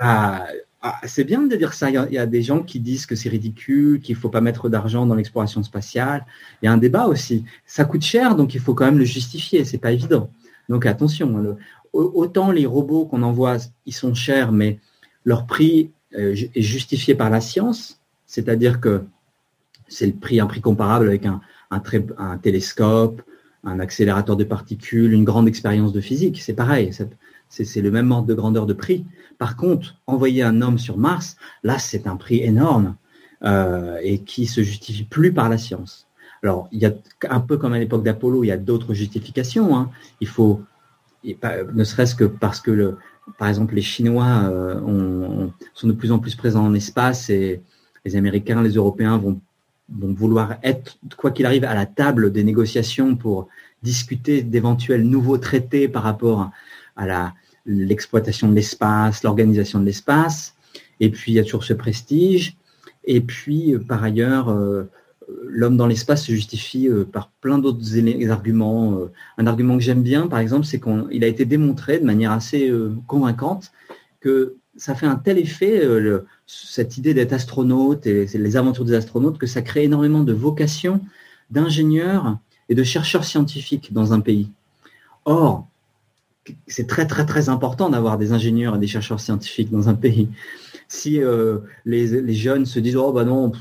ah, 0.00 0.46
ah, 0.82 1.00
c'est 1.04 1.24
bien 1.24 1.42
de 1.42 1.56
dire 1.56 1.72
ça. 1.72 1.90
Il 1.90 2.12
y, 2.12 2.18
a, 2.18 2.26
des 2.26 2.42
gens 2.42 2.62
qui 2.62 2.80
disent 2.80 3.06
que 3.06 3.14
c'est 3.14 3.28
ridicule, 3.28 4.00
qu'il 4.00 4.14
ne 4.14 4.20
faut 4.20 4.28
pas 4.28 4.40
mettre 4.40 4.68
d'argent 4.68 5.06
dans 5.06 5.14
l'exploration 5.14 5.62
spatiale. 5.62 6.24
Il 6.62 6.66
y 6.66 6.68
a 6.68 6.72
un 6.72 6.78
débat 6.78 7.06
aussi. 7.06 7.44
Ça 7.66 7.84
coûte 7.84 8.02
cher, 8.02 8.36
donc 8.36 8.54
il 8.54 8.60
faut 8.60 8.74
quand 8.74 8.84
même 8.84 8.98
le 8.98 9.04
justifier. 9.04 9.64
C'est 9.64 9.78
pas 9.78 9.92
évident. 9.92 10.30
Donc 10.68 10.86
attention. 10.86 11.36
Hein, 11.38 11.56
autant 11.92 12.50
les 12.50 12.66
robots 12.66 13.06
qu'on 13.06 13.22
envoie, 13.22 13.56
ils 13.86 13.94
sont 13.94 14.14
chers, 14.14 14.52
mais 14.52 14.78
leur 15.24 15.46
prix 15.46 15.90
euh, 16.16 16.34
est 16.54 16.62
justifié 16.62 17.14
par 17.14 17.30
la 17.30 17.40
science. 17.40 18.00
C'est-à-dire 18.26 18.80
que 18.80 19.04
c'est 19.88 20.06
le 20.06 20.12
prix, 20.12 20.40
un 20.40 20.46
prix 20.46 20.60
comparable 20.60 21.08
avec 21.08 21.26
un, 21.26 21.40
télescope, 22.42 23.22
un 23.64 23.80
accélérateur 23.80 24.36
de 24.36 24.44
particules, 24.44 25.12
une 25.12 25.24
grande 25.24 25.48
expérience 25.48 25.92
de 25.92 26.00
physique. 26.00 26.40
C'est 26.40 26.54
pareil, 26.54 26.92
c'est 27.48 27.80
le 27.80 27.90
même 27.90 28.10
ordre 28.12 28.26
de 28.26 28.34
grandeur 28.34 28.66
de 28.66 28.74
prix. 28.74 29.04
Par 29.38 29.56
contre, 29.56 29.96
envoyer 30.06 30.42
un 30.42 30.62
homme 30.62 30.78
sur 30.78 30.98
Mars, 30.98 31.36
là, 31.62 31.78
c'est 31.78 32.06
un 32.06 32.16
prix 32.16 32.42
énorme 32.42 32.96
euh, 33.44 33.98
et 34.02 34.20
qui 34.20 34.46
se 34.46 34.62
justifie 34.62 35.04
plus 35.04 35.32
par 35.32 35.48
la 35.48 35.58
science. 35.58 36.06
Alors, 36.42 36.68
il 36.70 36.80
y 36.80 36.86
a 36.86 36.92
un 37.30 37.40
peu 37.40 37.56
comme 37.56 37.72
à 37.72 37.78
l'époque 37.78 38.04
d'Apollo, 38.04 38.44
il 38.44 38.48
y 38.48 38.52
a 38.52 38.56
d'autres 38.56 38.94
justifications. 38.94 39.76
Hein. 39.76 39.90
Il 40.20 40.28
faut, 40.28 40.62
ne 41.24 41.84
serait-ce 41.84 42.14
que 42.14 42.24
parce 42.24 42.60
que, 42.60 42.96
par 43.38 43.48
exemple, 43.48 43.74
les 43.74 43.82
Chinois 43.82 44.44
euh, 44.44 45.48
sont 45.74 45.88
de 45.88 45.92
plus 45.92 46.12
en 46.12 46.18
plus 46.18 46.34
présents 46.36 46.64
en 46.64 46.74
espace 46.74 47.28
et 47.30 47.60
les 48.04 48.16
Américains, 48.16 48.62
les 48.62 48.74
Européens 48.74 49.18
vont 49.18 49.40
vont 49.90 50.12
vouloir 50.12 50.56
être, 50.62 50.98
quoi 51.16 51.30
qu'il 51.30 51.46
arrive, 51.46 51.64
à 51.64 51.74
la 51.74 51.86
table 51.86 52.32
des 52.32 52.44
négociations 52.44 53.16
pour 53.16 53.48
discuter 53.82 54.42
d'éventuels 54.42 55.02
nouveaux 55.02 55.38
traités 55.38 55.88
par 55.88 56.02
rapport 56.02 56.50
à 56.96 57.32
l'exploitation 57.64 58.48
de 58.48 58.54
l'espace, 58.54 59.22
l'organisation 59.22 59.80
de 59.80 59.84
l'espace. 59.84 60.54
Et 61.00 61.10
puis, 61.10 61.32
il 61.32 61.34
y 61.36 61.38
a 61.38 61.44
toujours 61.44 61.64
ce 61.64 61.74
prestige. 61.74 62.56
Et 63.04 63.20
puis, 63.20 63.76
par 63.88 64.02
ailleurs, 64.02 64.50
euh, 64.50 64.90
l'homme 65.46 65.76
dans 65.76 65.86
l'espace 65.86 66.24
se 66.24 66.32
justifie 66.32 66.88
euh, 66.88 67.04
par 67.04 67.30
plein 67.40 67.58
d'autres 67.58 68.30
arguments. 68.30 68.98
Euh, 68.98 69.10
un 69.38 69.46
argument 69.46 69.76
que 69.76 69.82
j'aime 69.82 70.02
bien, 70.02 70.26
par 70.26 70.38
exemple, 70.38 70.66
c'est 70.66 70.80
qu'il 70.80 71.24
a 71.24 71.26
été 71.26 71.44
démontré 71.44 71.98
de 71.98 72.04
manière 72.04 72.32
assez 72.32 72.72
convaincante 73.06 73.72
que 74.20 74.56
ça 74.76 74.94
fait 74.94 75.06
un 75.06 75.16
tel 75.16 75.38
effet, 75.38 75.82
cette 76.48 76.96
idée 76.96 77.12
d'être 77.12 77.34
astronaute 77.34 78.06
et 78.06 78.26
les 78.26 78.56
aventures 78.56 78.86
des 78.86 78.94
astronautes, 78.94 79.38
que 79.38 79.46
ça 79.46 79.60
crée 79.60 79.84
énormément 79.84 80.24
de 80.24 80.32
vocations 80.32 81.00
d'ingénieurs 81.50 82.38
et 82.70 82.74
de 82.74 82.82
chercheurs 82.82 83.24
scientifiques 83.24 83.92
dans 83.92 84.14
un 84.14 84.20
pays. 84.20 84.48
Or, 85.26 85.66
c'est 86.66 86.86
très 86.86 87.06
très 87.06 87.26
très 87.26 87.50
important 87.50 87.90
d'avoir 87.90 88.16
des 88.16 88.32
ingénieurs 88.32 88.76
et 88.76 88.78
des 88.78 88.86
chercheurs 88.86 89.20
scientifiques 89.20 89.70
dans 89.70 89.90
un 89.90 89.94
pays. 89.94 90.28
Si 90.88 91.22
euh, 91.22 91.58
les, 91.84 92.34
jeunes 92.34 92.64
se 92.64 92.80
disent 92.80 92.96
oh 92.96 93.12
bah 93.12 93.24
non 93.24 93.52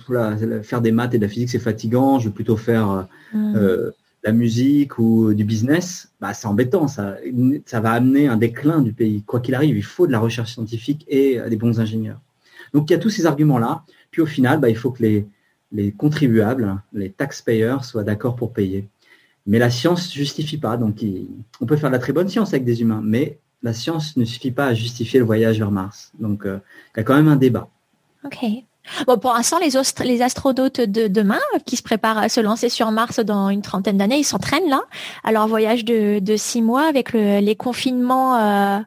faire 0.64 0.82
des 0.82 0.94
maths 0.94 1.14
et 1.14 1.18
de 1.18 1.24
la 1.24 1.30
physique 1.30 1.50
c'est 1.50 1.60
fatigant, 1.60 2.20
je 2.20 2.30
vais 2.30 2.34
plutôt 2.34 2.56
faire 2.56 3.06
mmh. 3.34 3.56
euh, 3.58 3.92
la 4.24 4.32
musique 4.32 4.98
ou 4.98 5.34
du 5.34 5.44
business, 5.44 6.10
bah 6.22 6.34
c'est 6.34 6.48
embêtant, 6.48 6.88
ça 6.88 7.18
ça 7.66 7.82
va 7.82 7.92
amener 7.92 8.30
un 8.30 8.38
déclin 8.38 8.82
du 8.82 8.94
pays. 8.94 9.24
Quoi 9.24 9.42
qu'il 9.42 9.56
arrive, 9.56 9.76
il 9.76 9.84
faut 9.84 10.08
de 10.08 10.14
la 10.14 10.20
recherche 10.20 10.54
scientifique 10.54 11.04
et 11.10 11.38
des 11.50 11.58
bons 11.58 11.82
ingénieurs. 11.82 12.22
Donc 12.74 12.90
il 12.90 12.94
y 12.94 12.96
a 12.96 13.00
tous 13.00 13.10
ces 13.10 13.26
arguments-là. 13.26 13.84
Puis 14.12 14.22
au 14.22 14.26
final, 14.26 14.60
bah, 14.60 14.70
il 14.70 14.78
faut 14.78 14.92
que 14.92 15.04
les, 15.04 15.28
les 15.72 15.92
contribuables, 15.92 16.82
les 16.94 17.12
taxpayers 17.12 17.84
soient 17.84 18.04
d'accord 18.04 18.36
pour 18.36 18.54
payer. 18.54 18.88
Mais 19.46 19.60
la 19.60 19.70
science 19.70 20.10
ne 20.10 20.14
justifie 20.14 20.58
pas. 20.58 20.78
Donc 20.78 21.04
on 21.62 21.66
peut 21.66 21.78
faire 21.78 21.90
de 21.90 21.96
la 21.96 22.00
très 22.00 22.14
bonne 22.14 22.30
science 22.30 22.50
avec 22.50 22.66
des 22.66 22.82
humains, 22.82 23.02
mais 23.04 23.40
la 23.64 23.74
science 23.74 24.18
ne 24.18 24.26
suffit 24.26 24.52
pas 24.52 24.68
à 24.68 24.74
justifier 24.74 25.20
le 25.20 25.26
voyage 25.26 25.58
vers 25.58 25.72
Mars. 25.72 26.12
Donc 26.20 26.46
euh, 26.46 26.60
il 26.96 27.00
y 27.00 27.02
a 27.02 27.04
quand 27.04 27.16
même 27.16 27.28
un 27.28 27.38
débat. 27.38 27.70
Ok. 28.26 28.46
Bon, 29.06 29.18
pour 29.18 29.34
l'instant, 29.34 29.58
les, 29.60 29.72
les 30.06 30.22
astronautes 30.22 30.80
de 30.80 31.08
demain 31.08 31.40
qui 31.66 31.76
se 31.76 31.84
préparent 31.84 32.18
à 32.18 32.30
se 32.30 32.40
lancer 32.40 32.70
sur 32.70 32.90
Mars 32.92 33.20
dans 33.20 33.50
une 33.50 33.62
trentaine 33.62 33.98
d'années, 33.98 34.20
ils 34.20 34.24
s'entraînent 34.24 34.70
là 34.70 34.82
à 35.26 35.34
leur 35.34 35.48
voyage 35.48 35.84
de, 35.84 36.20
de 36.20 36.38
six 36.38 36.62
mois 36.62 36.88
avec 36.88 37.12
les 37.12 37.56
confinements 37.58 38.38
euh, 38.38 38.80
euh, 38.80 38.82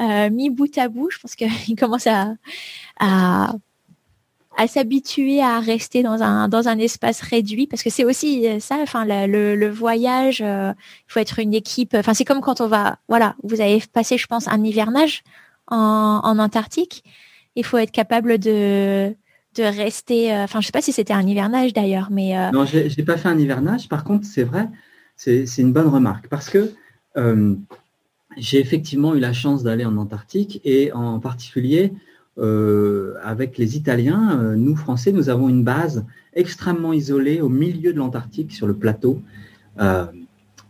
mis 0.00 0.50
bout 0.50 0.76
à 0.78 0.88
bout. 0.88 1.10
Je 1.10 1.18
pense 1.18 1.34
qu'ils 1.34 1.76
commencent 1.78 2.06
à, 2.06 2.34
à, 2.98 3.52
s'habituer 4.68 5.42
à 5.42 5.60
rester 5.60 6.02
dans 6.02 6.22
un 6.22 6.48
dans 6.48 6.68
un 6.68 6.78
espace 6.78 7.20
réduit 7.20 7.66
parce 7.66 7.82
que 7.82 7.90
c'est 7.90 8.04
aussi 8.04 8.46
ça 8.60 8.76
enfin 8.80 9.04
le, 9.06 9.68
voyage 9.68 10.40
euh, 10.40 10.72
il 11.08 11.12
faut 11.12 11.20
être 11.20 11.38
une 11.38 11.52
équipe 11.52 11.94
enfin 11.94 12.14
c'est 12.14 12.24
comme 12.24 12.40
quand 12.40 12.62
on 12.62 12.66
va 12.66 12.98
voilà 13.08 13.36
vous 13.42 13.60
avez 13.60 13.82
passé 13.92 14.16
je 14.16 14.26
pense 14.26 14.48
un 14.48 14.64
hivernage 14.64 15.24
en, 15.68 16.20
en 16.24 16.38
Antarctique 16.38 17.04
il 17.54 17.64
faut 17.64 17.76
être 17.76 17.90
capable 17.90 18.38
de 18.38 19.14
de 19.56 19.62
rester 19.62 20.32
euh, 20.32 20.44
enfin 20.44 20.60
je 20.60 20.66
sais 20.66 20.72
pas 20.72 20.82
si 20.82 20.92
c'était 20.92 21.12
un 21.12 21.26
hivernage 21.26 21.72
d'ailleurs 21.72 22.08
mais 22.10 22.38
euh... 22.38 22.50
non 22.50 22.64
j'ai 22.64 23.04
pas 23.04 23.16
fait 23.18 23.28
un 23.28 23.38
hivernage 23.38 23.88
par 23.88 24.04
contre 24.04 24.26
c'est 24.26 24.44
vrai 24.44 24.68
c'est 25.16 25.44
une 25.58 25.72
bonne 25.72 25.88
remarque 25.88 26.28
parce 26.28 26.48
que 26.48 26.72
euh, 27.16 27.54
j'ai 28.36 28.60
effectivement 28.60 29.14
eu 29.14 29.20
la 29.20 29.32
chance 29.32 29.62
d'aller 29.62 29.84
en 29.84 29.96
Antarctique 29.96 30.60
et 30.64 30.92
en 30.92 31.18
particulier 31.20 31.92
euh, 32.38 33.14
avec 33.22 33.56
les 33.56 33.76
Italiens, 33.76 34.38
euh, 34.38 34.56
nous 34.56 34.76
Français, 34.76 35.10
nous 35.10 35.30
avons 35.30 35.48
une 35.48 35.64
base 35.64 36.04
extrêmement 36.34 36.92
isolée 36.92 37.40
au 37.40 37.48
milieu 37.48 37.94
de 37.94 37.98
l'Antarctique, 37.98 38.52
sur 38.52 38.66
le 38.66 38.74
plateau, 38.74 39.22
euh, 39.80 40.04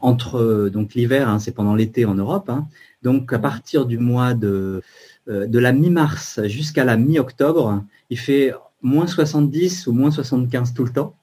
entre 0.01 0.71
donc 0.73 0.95
l'hiver, 0.95 1.29
hein, 1.29 1.41
c'est 1.41 1.51
pendant 1.51 1.75
l'été 1.75 2.05
en 2.05 2.15
Europe, 2.15 2.51
hein. 2.51 2.69
donc 3.03 3.33
à 3.33 3.39
partir 3.39 3.87
du 3.87 3.99
mois 3.99 4.35
de 4.35 4.83
de 5.29 5.59
la 5.59 5.73
mi-mars 5.73 6.39
jusqu'à 6.45 6.85
la 6.85 6.97
mi-octobre, 6.97 7.83
il 8.11 8.19
fait 8.19 8.55
moins 8.81 9.09
70 9.09 9.89
ou 9.89 9.93
moins 9.93 10.13
75 10.13 10.73
tout 10.73 10.85
le 10.85 10.93
temps, 10.93 11.17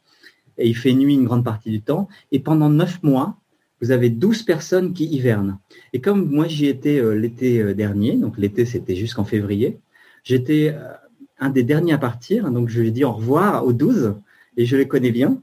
et 0.57 0.67
il 0.67 0.75
fait 0.75 0.91
nuit 0.91 1.13
une 1.13 1.23
grande 1.23 1.45
partie 1.45 1.69
du 1.69 1.81
temps, 1.81 2.09
et 2.33 2.39
pendant 2.39 2.69
neuf 2.69 3.01
mois, 3.01 3.37
vous 3.83 3.91
avez 3.91 4.09
12 4.09 4.43
personnes 4.43 4.93
qui 4.93 5.05
hivernent. 5.05 5.59
Et 5.93 6.01
comme 6.01 6.29
moi 6.29 6.47
j'y 6.47 6.65
étais 6.67 7.01
l'été 7.15 7.73
dernier, 7.75 8.17
donc 8.17 8.37
l'été 8.37 8.65
c'était 8.65 8.95
jusqu'en 8.95 9.25
février, 9.25 9.79
J'étais 10.23 10.73
euh, 10.73 10.93
un 11.39 11.49
des 11.49 11.63
derniers 11.63 11.93
à 11.93 11.97
partir, 11.97 12.49
donc 12.49 12.69
je 12.69 12.79
lui 12.81 12.87
ai 12.89 12.91
dit 12.91 13.03
au 13.03 13.11
revoir 13.11 13.65
aux 13.65 13.73
12 13.73 14.15
et 14.57 14.65
je 14.65 14.77
les 14.77 14.87
connais 14.87 15.11
bien. 15.11 15.41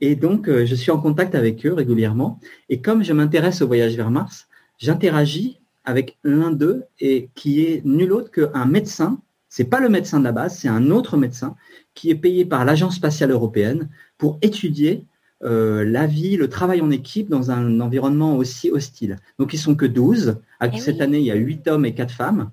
Et 0.00 0.14
donc, 0.14 0.48
euh, 0.48 0.64
je 0.64 0.74
suis 0.74 0.90
en 0.90 1.00
contact 1.00 1.34
avec 1.34 1.66
eux 1.66 1.74
régulièrement. 1.74 2.38
Et 2.68 2.80
comme 2.80 3.02
je 3.02 3.12
m'intéresse 3.12 3.60
au 3.60 3.66
voyage 3.66 3.96
vers 3.96 4.10
Mars, 4.10 4.48
j'interagis 4.78 5.58
avec 5.84 6.16
l'un 6.22 6.52
d'eux 6.52 6.84
et 7.00 7.28
qui 7.34 7.62
est 7.62 7.84
nul 7.84 8.12
autre 8.12 8.30
qu'un 8.30 8.66
médecin. 8.66 9.20
C'est 9.48 9.64
pas 9.64 9.80
le 9.80 9.88
médecin 9.88 10.20
de 10.20 10.24
la 10.24 10.32
base, 10.32 10.56
c'est 10.58 10.68
un 10.68 10.90
autre 10.90 11.16
médecin 11.16 11.56
qui 11.94 12.10
est 12.10 12.14
payé 12.14 12.44
par 12.44 12.64
l'Agence 12.64 12.94
spatiale 12.94 13.32
européenne 13.32 13.88
pour 14.16 14.38
étudier 14.42 15.04
euh, 15.42 15.84
la 15.84 16.06
vie, 16.06 16.36
le 16.36 16.48
travail 16.48 16.80
en 16.80 16.90
équipe 16.90 17.28
dans 17.28 17.50
un 17.50 17.80
environnement 17.80 18.36
aussi 18.36 18.70
hostile. 18.70 19.16
Donc 19.38 19.54
ils 19.54 19.58
sont 19.58 19.74
que 19.74 19.86
12. 19.86 20.36
Eh 20.62 20.78
cette 20.78 21.00
année, 21.00 21.18
il 21.18 21.24
y 21.24 21.30
a 21.30 21.36
8 21.36 21.68
hommes 21.68 21.86
et 21.86 21.94
4 21.94 22.12
femmes. 22.12 22.50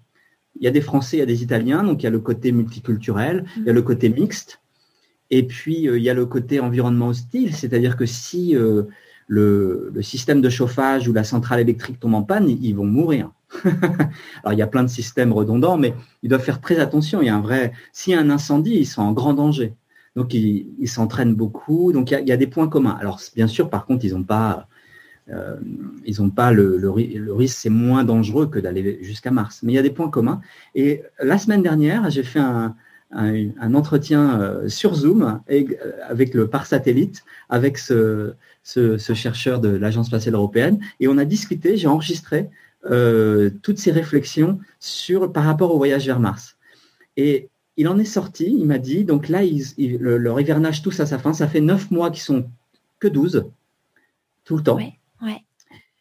Il 0.59 0.63
y 0.63 0.67
a 0.67 0.71
des 0.71 0.81
Français, 0.81 1.17
il 1.17 1.19
y 1.19 1.23
a 1.23 1.27
des 1.27 1.43
Italiens, 1.43 1.83
donc 1.83 2.01
il 2.01 2.05
y 2.05 2.07
a 2.07 2.11
le 2.11 2.19
côté 2.19 2.51
multiculturel, 2.51 3.45
il 3.57 3.65
y 3.65 3.69
a 3.69 3.73
le 3.73 3.81
côté 3.81 4.09
mixte. 4.09 4.61
Et 5.29 5.43
puis, 5.43 5.87
euh, 5.87 5.97
il 5.97 6.03
y 6.03 6.09
a 6.09 6.13
le 6.13 6.25
côté 6.25 6.59
environnement 6.59 7.09
hostile, 7.09 7.53
c'est-à-dire 7.53 7.97
que 7.97 8.05
si 8.05 8.55
euh, 8.55 8.83
le, 9.27 9.91
système 10.01 10.41
de 10.41 10.49
chauffage 10.49 11.07
ou 11.07 11.13
la 11.13 11.23
centrale 11.23 11.59
électrique 11.59 11.99
tombe 11.99 12.15
en 12.15 12.23
panne, 12.23 12.49
ils, 12.49 12.73
vont 12.73 12.85
mourir. 12.85 13.31
Alors, 14.43 14.53
il 14.53 14.57
y 14.57 14.61
a 14.61 14.67
plein 14.67 14.83
de 14.83 14.89
systèmes 14.89 15.33
redondants, 15.33 15.77
mais 15.77 15.93
ils 16.23 16.29
doivent 16.29 16.43
faire 16.43 16.61
très 16.61 16.79
attention. 16.79 17.21
Il 17.21 17.25
y 17.25 17.29
a 17.29 17.35
un 17.35 17.41
vrai, 17.41 17.73
s'il 17.91 18.13
y 18.13 18.15
a 18.15 18.19
un 18.19 18.29
incendie, 18.29 18.75
ils 18.75 18.85
sont 18.85 19.01
en 19.01 19.11
grand 19.11 19.33
danger. 19.33 19.73
Donc, 20.17 20.33
ils 20.33 20.89
s'entraînent 20.89 21.35
beaucoup. 21.35 21.93
Donc, 21.93 22.09
il 22.09 22.27
y, 22.27 22.31
a, 22.31 22.37
des 22.37 22.47
points 22.47 22.67
communs. 22.67 22.97
Alors, 22.99 23.21
bien 23.35 23.45
sûr, 23.45 23.69
par 23.69 23.85
contre, 23.85 24.03
ils 24.03 24.15
n'ont 24.15 24.23
pas, 24.23 24.67
euh, 25.29 25.57
ils 26.07 26.17
pas 26.31 26.51
le, 26.51 26.89
risque, 26.89 27.55
c'est 27.59 27.69
moins 27.69 28.03
dangereux 28.03 28.47
que 28.47 28.57
d'aller 28.57 28.97
jusqu'à 29.03 29.29
Mars. 29.29 29.59
Mais 29.61 29.73
il 29.73 29.75
y 29.75 29.77
a 29.77 29.83
des 29.83 29.91
points 29.91 30.09
communs. 30.09 30.41
Et 30.73 31.03
la 31.19 31.37
semaine 31.37 31.61
dernière, 31.61 32.09
j'ai 32.09 32.23
fait 32.23 32.39
un, 32.39 32.73
entretien 33.75 34.41
euh, 34.41 34.67
sur 34.67 34.95
Zoom 34.95 35.39
euh, 35.51 35.63
avec 36.09 36.33
le 36.33 36.47
par 36.47 36.65
satellite 36.65 37.23
avec 37.49 37.77
ce, 37.77 38.33
chercheur 38.97 39.59
de 39.59 39.69
l'Agence 39.69 40.07
spatiale 40.07 40.33
européenne 40.33 40.79
et 40.99 41.07
on 41.07 41.19
a 41.19 41.25
discuté, 41.25 41.77
j'ai 41.77 41.87
enregistré 41.87 42.49
toutes 43.61 43.77
ces 43.77 43.91
réflexions 43.91 44.59
par 45.31 45.43
rapport 45.43 45.75
au 45.75 45.77
voyage 45.77 46.07
vers 46.07 46.19
Mars. 46.19 46.57
Et 47.17 47.49
il 47.77 47.87
en 47.87 47.99
est 47.99 48.05
sorti, 48.05 48.45
il 48.45 48.65
m'a 48.65 48.79
dit, 48.79 49.03
donc 49.03 49.29
là, 49.29 49.43
il, 49.43 49.63
le, 49.99 50.17
leur 50.17 50.41
hivernage 50.41 50.81
tous 50.81 50.99
à 50.99 51.05
sa 51.05 51.19
fin, 51.19 51.33
ça 51.33 51.47
fait 51.47 51.61
neuf 51.61 51.91
mois 51.91 52.09
qui 52.09 52.19
sont 52.19 52.49
que 52.99 53.07
12, 53.07 53.45
tout 54.43 54.57
le 54.57 54.63
temps. 54.63 54.77
Ouais, 54.77 54.93
ouais. 55.21 55.41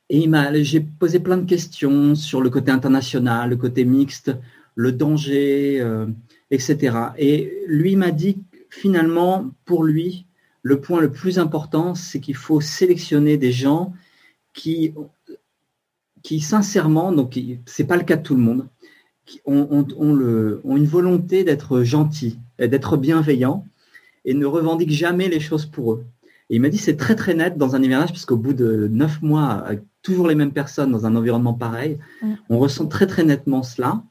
Et 0.08 0.18
il 0.18 0.30
m'a, 0.30 0.52
j'ai 0.62 0.80
posé 0.80 1.20
plein 1.20 1.36
de 1.36 1.44
questions 1.44 2.14
sur 2.14 2.40
le 2.40 2.48
côté 2.48 2.70
international, 2.70 3.50
le 3.50 3.56
côté 3.56 3.84
mixte, 3.84 4.32
le 4.74 4.92
danger, 4.92 5.80
euh, 5.80 6.06
etc. 6.50 6.96
Et 7.18 7.62
lui 7.66 7.96
m'a 7.96 8.10
dit 8.10 8.38
finalement, 8.70 9.50
pour 9.64 9.84
lui, 9.84 10.26
le 10.62 10.80
point 10.80 11.00
le 11.00 11.10
plus 11.10 11.38
important, 11.38 11.94
c'est 11.94 12.20
qu'il 12.20 12.36
faut 12.36 12.60
sélectionner 12.60 13.36
des 13.36 13.52
gens 13.52 13.92
qui, 14.52 14.94
qui 16.22 16.40
sincèrement, 16.40 17.12
donc 17.12 17.38
c'est 17.66 17.86
pas 17.86 17.96
le 17.96 18.04
cas 18.04 18.16
de 18.16 18.22
tout 18.22 18.34
le 18.34 18.42
monde, 18.42 18.66
qui 19.26 19.40
ont, 19.44 19.84
le, 20.14 20.60
ont 20.64 20.76
une 20.76 20.86
volonté 20.86 21.44
d'être 21.44 21.82
gentils, 21.82 22.38
d'être 22.58 22.96
bienveillants 22.96 23.66
et 24.24 24.34
ne 24.34 24.46
revendiquent 24.46 24.90
jamais 24.90 25.28
les 25.28 25.40
choses 25.40 25.66
pour 25.66 25.94
eux. 25.94 26.04
Et 26.48 26.56
il 26.56 26.62
m'a 26.62 26.68
dit 26.68 26.78
c'est 26.78 26.96
très 26.96 27.16
très 27.16 27.34
net 27.34 27.58
dans 27.58 27.74
un 27.74 27.82
hivernage 27.82 28.10
parce 28.10 28.24
qu'au 28.24 28.36
bout 28.36 28.52
de 28.52 28.88
neuf 28.90 29.20
mois 29.20 29.50
avec 29.50 29.80
toujours 30.02 30.28
les 30.28 30.36
mêmes 30.36 30.52
personnes 30.52 30.92
dans 30.92 31.04
un 31.04 31.16
environnement 31.16 31.54
pareil, 31.54 31.98
mm. 32.22 32.34
on 32.48 32.58
ressent 32.58 32.86
très 32.86 33.06
très 33.06 33.24
nettement 33.24 33.62
cela. 33.64 34.02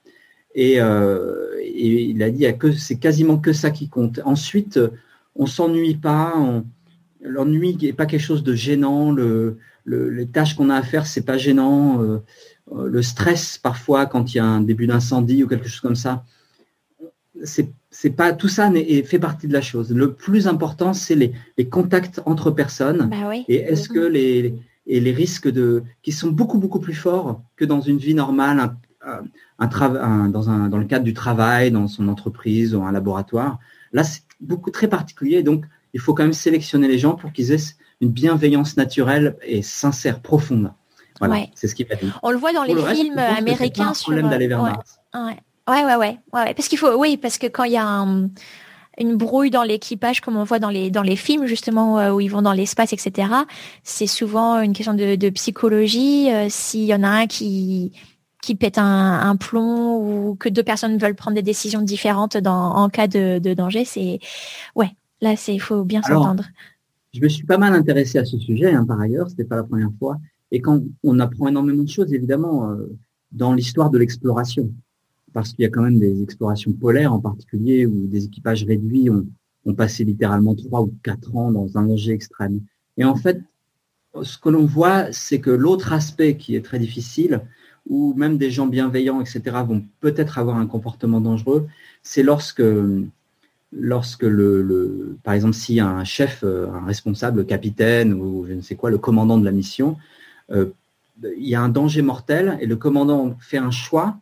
Et, 0.53 0.81
euh, 0.81 1.57
et 1.61 2.03
il 2.03 2.21
a 2.23 2.29
dit 2.29 2.45
que 2.57 2.71
c'est 2.73 2.97
quasiment 2.97 3.37
que 3.37 3.53
ça 3.53 3.71
qui 3.71 3.89
compte. 3.89 4.19
Ensuite, 4.25 4.79
on 5.35 5.45
s'ennuie 5.45 5.95
pas. 5.95 6.33
L'ennui 7.25 7.77
n'est 7.81 7.93
pas 7.93 8.05
quelque 8.05 8.21
chose 8.21 8.43
de 8.43 8.53
gênant. 8.53 9.11
Le, 9.11 9.57
les 9.85 10.27
tâches 10.27 10.55
qu'on 10.55 10.69
a 10.69 10.75
à 10.75 10.81
faire, 10.81 11.05
c'est 11.07 11.25
pas 11.25 11.37
gênant. 11.37 12.01
Euh, 12.01 12.19
euh, 12.73 12.87
le 12.87 13.03
stress 13.03 13.59
parfois 13.59 14.07
quand 14.07 14.33
il 14.33 14.37
y 14.37 14.39
a 14.39 14.45
un 14.45 14.61
début 14.61 14.87
d'incendie 14.87 15.43
ou 15.43 15.47
quelque 15.47 15.67
chose 15.67 15.81
comme 15.81 15.95
ça, 15.95 16.23
c'est 17.43 17.69
c'est 17.91 18.09
pas 18.09 18.33
tout 18.33 18.47
ça 18.47 18.71
et 18.73 19.03
fait 19.03 19.19
partie 19.19 19.47
de 19.47 19.53
la 19.53 19.61
chose. 19.61 19.91
Le 19.93 20.13
plus 20.13 20.47
important, 20.47 20.93
c'est 20.93 21.15
les, 21.15 21.31
les, 21.57 21.69
contacts 21.69 22.21
entre 22.25 22.51
personnes. 22.51 23.09
Bah 23.09 23.31
et 23.47 23.55
est-ce 23.55 23.87
que 23.87 23.99
les 23.99 24.55
et 24.87 24.99
les 24.99 25.11
risques 25.11 25.49
de 25.49 25.83
qui 26.01 26.11
sont 26.11 26.29
beaucoup 26.29 26.57
beaucoup 26.57 26.79
plus 26.79 26.93
forts 26.93 27.41
que 27.55 27.63
dans 27.63 27.81
une 27.81 27.97
vie 27.97 28.13
normale, 28.13 28.75
un, 29.59 30.29
dans, 30.29 30.49
un, 30.49 30.69
dans 30.69 30.77
le 30.77 30.85
cadre 30.85 31.05
du 31.05 31.13
travail, 31.13 31.71
dans 31.71 31.87
son 31.87 32.07
entreprise 32.07 32.75
ou 32.75 32.83
un 32.83 32.91
laboratoire. 32.91 33.59
Là, 33.93 34.03
c'est 34.03 34.23
beaucoup 34.41 34.71
très 34.71 34.87
particulier. 34.87 35.43
Donc, 35.43 35.65
il 35.95 36.01
faut 36.01 36.13
quand 36.13 36.23
même 36.23 36.33
sélectionner 36.33 36.87
les 36.87 36.99
gens 36.99 37.15
pour 37.15 37.31
qu'ils 37.31 37.51
aient 37.51 37.75
une 38.01 38.09
bienveillance 38.09 38.77
naturelle 38.77 39.37
et 39.41 39.61
sincère, 39.61 40.19
profonde. 40.19 40.71
Voilà, 41.19 41.45
c'est 41.55 41.67
ce 41.69 41.73
qu'il 41.73 41.91
a 41.91 41.95
dit. 41.95 42.11
On 42.21 42.31
le 42.31 42.37
voit 42.37 42.51
dans 42.51 42.63
les 42.63 42.75
films 42.75 43.17
américains 43.17 43.93
sur. 43.93 44.07
problème 44.07 44.29
d'aller 44.29 44.47
vers 44.47 44.61
ouais, 44.61 44.71
Mars. 44.71 44.99
Ouais, 45.13 45.83
ouais, 45.85 45.95
ouais, 45.95 46.19
ouais, 46.33 46.53
Parce 46.53 46.67
qu'il 46.67 46.77
faut, 46.77 46.93
oui, 46.95 47.15
parce 47.15 47.37
que 47.37 47.47
quand 47.47 47.63
il 47.63 47.71
y 47.71 47.77
a 47.77 48.05
une 48.97 49.15
brouille 49.15 49.49
dans 49.49 49.63
l'équipage, 49.63 50.19
comme 50.19 50.35
on 50.35 50.43
voit 50.43 50.59
dans 50.59 50.69
les 50.69 50.91
dans 50.91 51.01
les 51.01 51.15
films 51.15 51.45
justement 51.45 51.97
euh, 51.99 52.11
où 52.11 52.19
ils 52.19 52.29
vont 52.29 52.41
dans 52.41 52.53
l'espace, 52.53 52.91
etc. 52.91 53.29
C'est 53.83 54.07
souvent 54.07 54.59
une 54.59 54.73
question 54.73 54.93
de, 54.93 55.15
de 55.15 55.29
psychologie. 55.29 56.29
Euh, 56.29 56.47
s'il 56.49 56.83
y 56.83 56.93
en 56.93 57.03
a 57.03 57.07
un 57.07 57.27
qui 57.27 57.93
qui 58.41 58.53
pète 58.53 58.77
un, 58.77 59.35
plomb 59.37 59.97
ou 59.97 60.35
que 60.35 60.49
deux 60.49 60.61
personnes 60.61 60.99
veulent 60.99 61.15
prendre 61.15 61.33
des 61.33 61.41
décisions 61.41 61.81
différentes 61.81 62.37
dans, 62.37 62.75
en 62.75 62.89
cas 62.89 63.07
de, 63.07 63.39
danger, 63.55 63.85
c'est 63.85 64.19
ouais, 64.75 64.91
là 65.21 65.35
c'est 65.35 65.53
il 65.55 65.59
faut 65.59 65.83
bien 65.83 66.01
s'entendre. 66.01 66.45
Je 67.13 67.21
me 67.21 67.29
suis 67.29 67.45
pas 67.45 67.57
mal 67.57 67.73
intéressé 67.73 68.17
à 68.17 68.25
ce 68.25 68.37
sujet 68.37 68.73
hein, 68.73 68.85
par 68.85 68.99
ailleurs, 68.99 69.29
c'était 69.29 69.45
pas 69.45 69.55
la 69.55 69.63
première 69.63 69.91
fois. 69.99 70.17
Et 70.51 70.61
quand 70.61 70.81
on 71.03 71.19
apprend 71.19 71.47
énormément 71.47 71.83
de 71.83 71.89
choses, 71.89 72.13
évidemment, 72.13 72.69
euh, 72.69 72.87
dans 73.31 73.53
l'histoire 73.53 73.89
de 73.89 73.97
l'exploration, 73.97 74.71
parce 75.33 75.51
qu'il 75.51 75.63
y 75.63 75.65
a 75.65 75.69
quand 75.69 75.81
même 75.81 75.99
des 75.99 76.21
explorations 76.21 76.71
polaires 76.71 77.13
en 77.13 77.19
particulier 77.19 77.85
où 77.85 78.07
des 78.07 78.25
équipages 78.25 78.63
réduits 78.63 79.09
ont, 79.09 79.25
ont 79.65 79.73
passé 79.73 80.03
littéralement 80.03 80.55
trois 80.55 80.81
ou 80.81 80.93
quatre 81.03 81.35
ans 81.35 81.51
dans 81.51 81.77
un 81.77 81.87
danger 81.87 82.13
extrême. 82.13 82.61
Et 82.97 83.03
en 83.03 83.15
fait, 83.15 83.41
ce 84.21 84.37
que 84.37 84.49
l'on 84.49 84.65
voit, 84.65 85.11
c'est 85.11 85.39
que 85.39 85.49
l'autre 85.49 85.91
aspect 85.91 86.37
qui 86.37 86.55
est 86.55 86.63
très 86.63 86.79
difficile, 86.79 87.41
ou 87.87 88.13
même 88.15 88.37
des 88.37 88.49
gens 88.49 88.67
bienveillants, 88.67 89.21
etc., 89.21 89.41
vont 89.67 89.83
peut-être 89.99 90.37
avoir 90.37 90.57
un 90.57 90.67
comportement 90.67 91.21
dangereux, 91.21 91.67
c'est 92.01 92.23
lorsque, 92.23 92.63
lorsque 93.77 94.23
le, 94.23 94.61
le, 94.61 95.17
par 95.23 95.33
exemple, 95.33 95.53
si 95.53 95.79
un 95.79 96.03
chef, 96.03 96.43
euh, 96.43 96.67
un 96.71 96.85
responsable, 96.85 97.39
le 97.39 97.43
capitaine 97.43 98.13
ou 98.13 98.45
je 98.47 98.53
ne 98.53 98.61
sais 98.61 98.75
quoi, 98.75 98.89
le 98.89 98.97
commandant 98.97 99.37
de 99.37 99.45
la 99.45 99.51
mission, 99.51 99.97
euh, 100.51 100.67
il 101.23 101.47
y 101.47 101.55
a 101.55 101.61
un 101.61 101.69
danger 101.69 102.01
mortel 102.01 102.57
et 102.61 102.65
le 102.65 102.75
commandant 102.75 103.37
fait 103.39 103.57
un 103.57 103.71
choix 103.71 104.17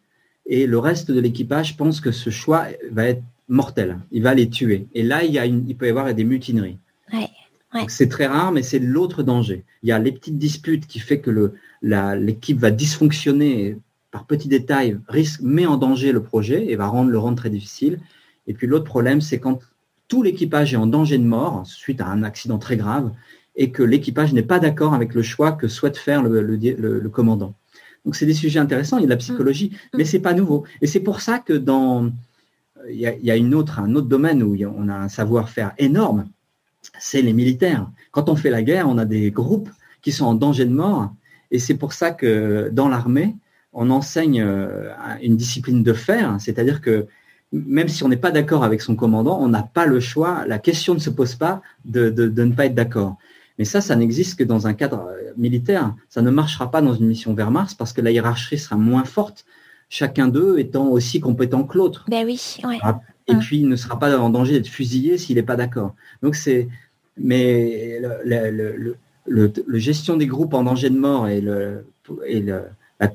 et 0.46 0.68
le 0.68 0.78
reste 0.78 1.12
de 1.12 1.20
l'équipage 1.20 1.78
pense 1.78 2.02
que 2.02 2.12
ce 2.12 2.30
choix 2.30 2.68
va 2.92 3.06
être 3.06 3.24
mortel, 3.48 4.00
il 4.12 4.24
va 4.24 4.34
les 4.34 4.50
tuer. 4.50 4.88
Et 4.94 5.04
là, 5.04 5.24
il, 5.24 5.32
y 5.32 5.40
a 5.40 5.46
une, 5.46 5.66
il 5.68 5.76
peut 5.76 5.88
y 5.88 5.90
avoir 5.90 6.14
des 6.14 6.24
mutineries. 6.24 6.78
C'est 7.88 8.10
très 8.10 8.28
rare, 8.28 8.52
mais 8.52 8.62
c'est 8.62 8.80
l'autre 8.80 9.24
danger. 9.24 9.64
Il 9.82 9.90
y 9.90 9.92
a 9.92 10.00
les 10.00 10.12
petites 10.12 10.38
disputes 10.38 10.86
qui 10.86 11.00
fait 11.00 11.20
que 11.20 11.52
l'équipe 11.82 12.60
va 12.60 12.70
dysfonctionner 12.70 13.78
par 14.12 14.26
petits 14.26 14.48
détails, 14.48 15.00
risque, 15.08 15.42
met 15.42 15.66
en 15.66 15.78
danger 15.78 16.12
le 16.12 16.22
projet 16.22 16.72
et 16.72 16.76
va 16.76 16.86
rendre, 16.86 17.10
le 17.10 17.18
rendre 17.18 17.36
très 17.36 17.50
difficile. 17.50 18.00
Et 18.48 18.54
puis 18.54 18.68
l'autre 18.68 18.86
problème, 18.86 19.22
c'est 19.22 19.40
quand 19.40 19.60
tout 20.08 20.24
l'équipage 20.24 20.74
est 20.74 20.78
en 20.78 20.88
danger 20.88 21.18
de 21.18 21.24
mort 21.24 21.64
suite 21.66 22.02
à 22.02 22.08
un 22.08 22.24
accident 22.24 22.58
très 22.58 22.78
grave 22.78 23.12
et 23.56 23.72
que 23.72 23.84
l'équipage 23.84 24.34
n'est 24.34 24.44
pas 24.44 24.60
d'accord 24.60 24.94
avec 24.94 25.14
le 25.14 25.22
choix 25.22 25.52
que 25.52 25.68
souhaite 25.68 25.98
faire 25.98 26.24
le, 26.24 26.42
le, 26.42 27.10
commandant. 27.10 27.54
Donc 28.06 28.16
c'est 28.16 28.26
des 28.26 28.34
sujets 28.34 28.60
intéressants, 28.60 28.98
il 28.98 29.02
y 29.02 29.04
a 29.04 29.08
de 29.08 29.12
la 29.12 29.18
psychologie, 29.18 29.72
mmh. 29.72 29.98
mais 29.98 30.06
c'est 30.06 30.20
pas 30.20 30.34
nouveau. 30.34 30.66
Et 30.82 30.88
c'est 30.88 31.00
pour 31.00 31.22
ça 31.22 31.40
que 31.40 31.54
dans 31.54 32.12
il 32.90 33.00
y 33.00 33.08
a, 33.08 33.14
il 33.14 33.24
y 33.24 33.32
a 33.32 33.38
une 33.38 33.56
autre, 33.56 33.80
un 33.80 33.96
autre 33.96 34.08
domaine 34.08 34.44
où 34.44 34.58
on 34.78 34.90
a 34.90 34.96
un 34.96 35.08
savoir-faire 35.08 35.72
énorme, 35.78 36.28
c'est 37.00 37.22
les 37.22 37.34
militaires. 37.34 37.90
Quand 38.12 38.30
on 38.30 38.36
fait 38.36 38.50
la 38.50 38.62
guerre, 38.62 38.90
on 38.90 38.98
a 38.98 39.06
des 39.06 39.32
groupes 39.32 39.70
qui 40.02 40.12
sont 40.12 40.26
en 40.26 40.34
danger 40.34 40.66
de 40.66 40.74
mort 40.74 41.14
et 41.52 41.60
c'est 41.60 41.76
pour 41.76 41.94
ça 41.94 42.12
que 42.12 42.70
dans 42.74 42.90
l'armée, 42.90 43.36
on 43.74 43.90
enseigne 43.90 44.42
euh, 44.42 44.92
une 45.22 45.38
discipline 45.38 45.84
de 45.84 45.94
fer, 45.94 46.36
c'est-à-dire 46.40 46.82
que 46.82 47.08
même 47.54 47.88
si 47.88 48.04
on 48.04 48.10
n'est 48.10 48.18
pas 48.18 48.32
d'accord 48.32 48.64
avec 48.64 48.82
son 48.82 48.96
commandant, 48.96 49.40
on 49.40 49.48
n'a 49.48 49.62
pas 49.62 49.86
le 49.86 50.00
choix, 50.00 50.44
la 50.48 50.58
question 50.58 50.96
ne 50.96 51.00
se 51.00 51.12
pose 51.12 51.36
pas 51.36 51.62
de, 51.86 52.10
ne 52.10 52.52
pas 52.52 52.66
être 52.66 52.74
d'accord. 52.74 53.18
Mais 53.60 53.66
ça, 53.66 53.80
ça 53.80 53.96
n'existe 53.96 54.40
que 54.40 54.44
dans 54.44 54.66
un 54.66 54.74
cadre 54.74 55.08
euh, 55.08 55.32
militaire. 55.38 55.94
Ça 56.10 56.24
ne 56.24 56.32
marchera 56.32 56.72
pas 56.72 56.82
dans 56.82 56.96
une 56.96 57.06
mission 57.06 57.36
vers 57.36 57.52
Mars 57.52 57.76
parce 57.76 57.94
que 57.94 58.02
la 58.02 58.10
hiérarchie 58.10 58.58
sera 58.58 58.76
moins 58.76 59.04
forte, 59.04 59.46
chacun 59.90 60.28
d'eux 60.28 60.58
étant 60.58 60.88
aussi 60.88 61.20
compétent 61.20 61.64
que 61.64 61.78
l'autre. 61.78 62.06
Ben 62.10 62.26
oui, 62.26 62.42
ah, 62.82 63.00
Et 63.28 63.36
puis, 63.36 63.60
il 63.60 63.70
ne 63.70 63.76
sera 63.76 64.00
pas 64.00 64.18
en 64.18 64.32
danger 64.32 64.54
d'être 64.54 64.68
fusillé 64.68 65.20
s'il 65.20 65.36
n'est 65.36 65.44
pas 65.44 65.56
d'accord. 65.56 65.94
Donc, 66.24 66.36
c'est, 66.36 66.68
mais 67.16 68.00
le, 68.26 68.98
le, 69.28 69.78
gestion 69.78 70.18
des 70.18 70.26
groupes 70.26 70.56
en 70.56 70.64
danger 70.64 70.90
de 70.90 70.98
mort 70.98 71.28
et, 71.28 71.40
le, 71.40 71.86
et 72.26 72.40
le, 72.40 72.64
la, 73.00 73.10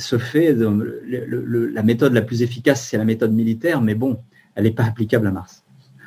se 0.00 0.18
fait, 0.18 0.54
la 0.54 1.82
méthode 1.82 2.12
la 2.12 2.22
plus 2.22 2.42
efficace, 2.42 2.86
c'est 2.88 2.98
la 2.98 3.04
méthode 3.04 3.32
militaire, 3.32 3.80
mais 3.80 3.94
bon, 3.94 4.20
elle 4.54 4.64
n'est 4.64 4.72
pas 4.72 4.84
applicable 4.84 5.26
à 5.26 5.30
Mars. 5.30 5.64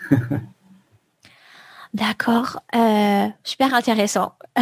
D'accord, 1.94 2.62
euh, 2.76 3.28
super 3.44 3.74
intéressant. 3.74 4.34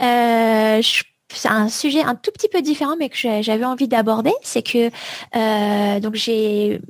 Euh, 0.00 0.80
c'est 1.28 1.48
un 1.48 1.68
sujet 1.68 2.02
un 2.02 2.14
tout 2.14 2.30
petit 2.32 2.48
peu 2.48 2.62
différent, 2.62 2.96
mais 2.98 3.08
que 3.08 3.16
j'avais 3.16 3.64
envie 3.64 3.88
d'aborder, 3.88 4.32
c'est 4.42 4.62
que 4.62 4.90
euh, 5.36 6.00
donc 6.00 6.14
j'ai 6.14 6.80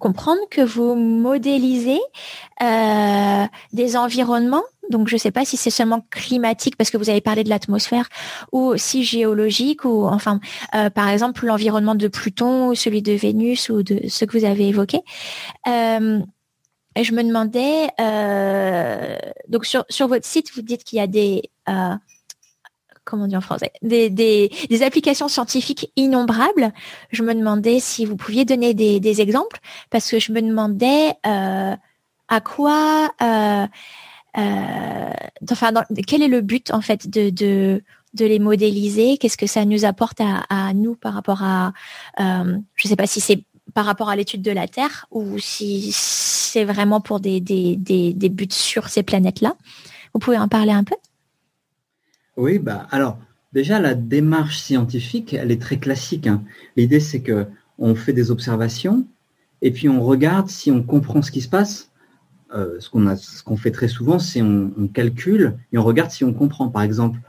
comprendre 0.00 0.40
que 0.50 0.62
vous 0.62 0.96
modélisez 0.96 2.00
euh, 2.62 3.44
des 3.72 3.96
environnements. 3.96 4.64
Donc 4.90 5.06
je 5.06 5.14
ne 5.14 5.20
sais 5.20 5.30
pas 5.30 5.44
si 5.44 5.56
c'est 5.56 5.70
seulement 5.70 6.04
climatique 6.10 6.76
parce 6.76 6.90
que 6.90 6.96
vous 6.96 7.10
avez 7.10 7.20
parlé 7.20 7.44
de 7.44 7.48
l'atmosphère 7.48 8.08
ou 8.50 8.58
aussi 8.58 9.04
géologique 9.04 9.84
ou 9.84 10.06
enfin 10.06 10.40
euh, 10.74 10.90
par 10.90 11.08
exemple 11.08 11.46
l'environnement 11.46 11.94
de 11.94 12.08
Pluton 12.08 12.68
ou 12.68 12.74
celui 12.74 13.00
de 13.00 13.12
Vénus 13.12 13.68
ou 13.68 13.84
de 13.84 14.08
ce 14.08 14.24
que 14.24 14.36
vous 14.36 14.44
avez 14.44 14.66
évoqué. 14.66 14.98
Euh, 15.68 16.18
je 17.00 17.12
me 17.12 17.22
demandais 17.22 17.86
donc 19.48 19.64
sur 19.64 19.84
sur 19.88 20.08
votre 20.08 20.26
site 20.26 20.50
vous 20.56 20.62
dites 20.62 20.82
qu'il 20.82 20.98
y 20.98 21.02
a 21.02 21.06
des 21.06 21.50
comment 23.10 23.26
dire 23.26 23.38
en 23.38 23.42
français, 23.42 23.72
des, 23.82 24.50
applications 24.82 25.28
scientifiques 25.28 25.90
innombrables. 25.96 26.72
Je 27.10 27.22
me 27.22 27.34
demandais 27.34 27.80
si 27.80 28.04
vous 28.04 28.16
pouviez 28.16 28.44
donner 28.44 28.72
des, 28.72 29.20
exemples, 29.20 29.58
parce 29.90 30.08
que 30.10 30.18
je 30.18 30.32
me 30.32 30.40
demandais 30.40 31.10
euh, 31.26 31.74
à 32.28 32.40
quoi, 32.40 33.10
euh, 33.20 33.66
euh, 34.38 35.12
enfin, 35.50 35.72
quel 36.06 36.22
est 36.22 36.28
le 36.28 36.40
but 36.40 36.70
en 36.72 36.80
fait 36.80 37.10
de, 37.10 37.82
les 38.18 38.38
modéliser? 38.38 39.18
Qu'est-ce 39.18 39.36
que 39.36 39.48
ça 39.48 39.64
nous 39.64 39.84
apporte 39.84 40.20
à, 40.20 40.72
nous 40.72 40.94
par 40.94 41.14
rapport 41.14 41.42
à, 41.42 41.72
je 42.18 42.88
sais 42.88 42.96
pas 42.96 43.06
si 43.06 43.20
c'est 43.20 43.44
par 43.74 43.84
rapport 43.84 44.08
à 44.08 44.16
l'étude 44.16 44.42
de 44.42 44.50
la 44.50 44.66
Terre 44.66 45.06
ou 45.10 45.38
si 45.38 45.90
c'est 45.92 46.64
vraiment 46.64 47.00
pour 47.00 47.20
des 47.20 47.40
buts 47.40 48.48
sur 48.50 48.88
ces 48.88 49.02
planètes-là. 49.02 49.54
Vous 50.12 50.18
pouvez 50.20 50.38
en 50.38 50.48
parler 50.48 50.72
un 50.72 50.84
peu? 50.84 50.96
Oui, 52.36 52.58
bah 52.58 52.86
alors 52.90 53.18
déjà 53.52 53.80
la 53.80 53.94
démarche 53.94 54.58
scientifique, 54.58 55.34
elle 55.34 55.50
est 55.50 55.60
très 55.60 55.78
classique. 55.78 56.26
Hein. 56.26 56.42
L'idée 56.76 57.00
c'est 57.00 57.20
que 57.20 57.46
on 57.78 57.94
fait 57.94 58.12
des 58.12 58.30
observations 58.30 59.06
et 59.62 59.70
puis 59.70 59.88
on 59.88 60.02
regarde 60.02 60.48
si 60.48 60.70
on 60.70 60.82
comprend 60.82 61.22
ce 61.22 61.30
qui 61.30 61.40
se 61.40 61.48
passe. 61.48 61.90
Euh, 62.52 62.80
ce 62.80 62.90
qu'on 63.44 63.56
fait 63.56 63.70
très 63.70 63.86
souvent, 63.86 64.18
c'est 64.18 64.42
on, 64.42 64.72
on, 64.76 64.88
calcule 64.88 65.56
et 65.72 65.78
on 65.78 65.84
regarde 65.84 66.10
si 66.10 66.24
on 66.24 66.32
comprend. 66.32 66.68
Par 66.68 66.82
exemple, 66.82 67.20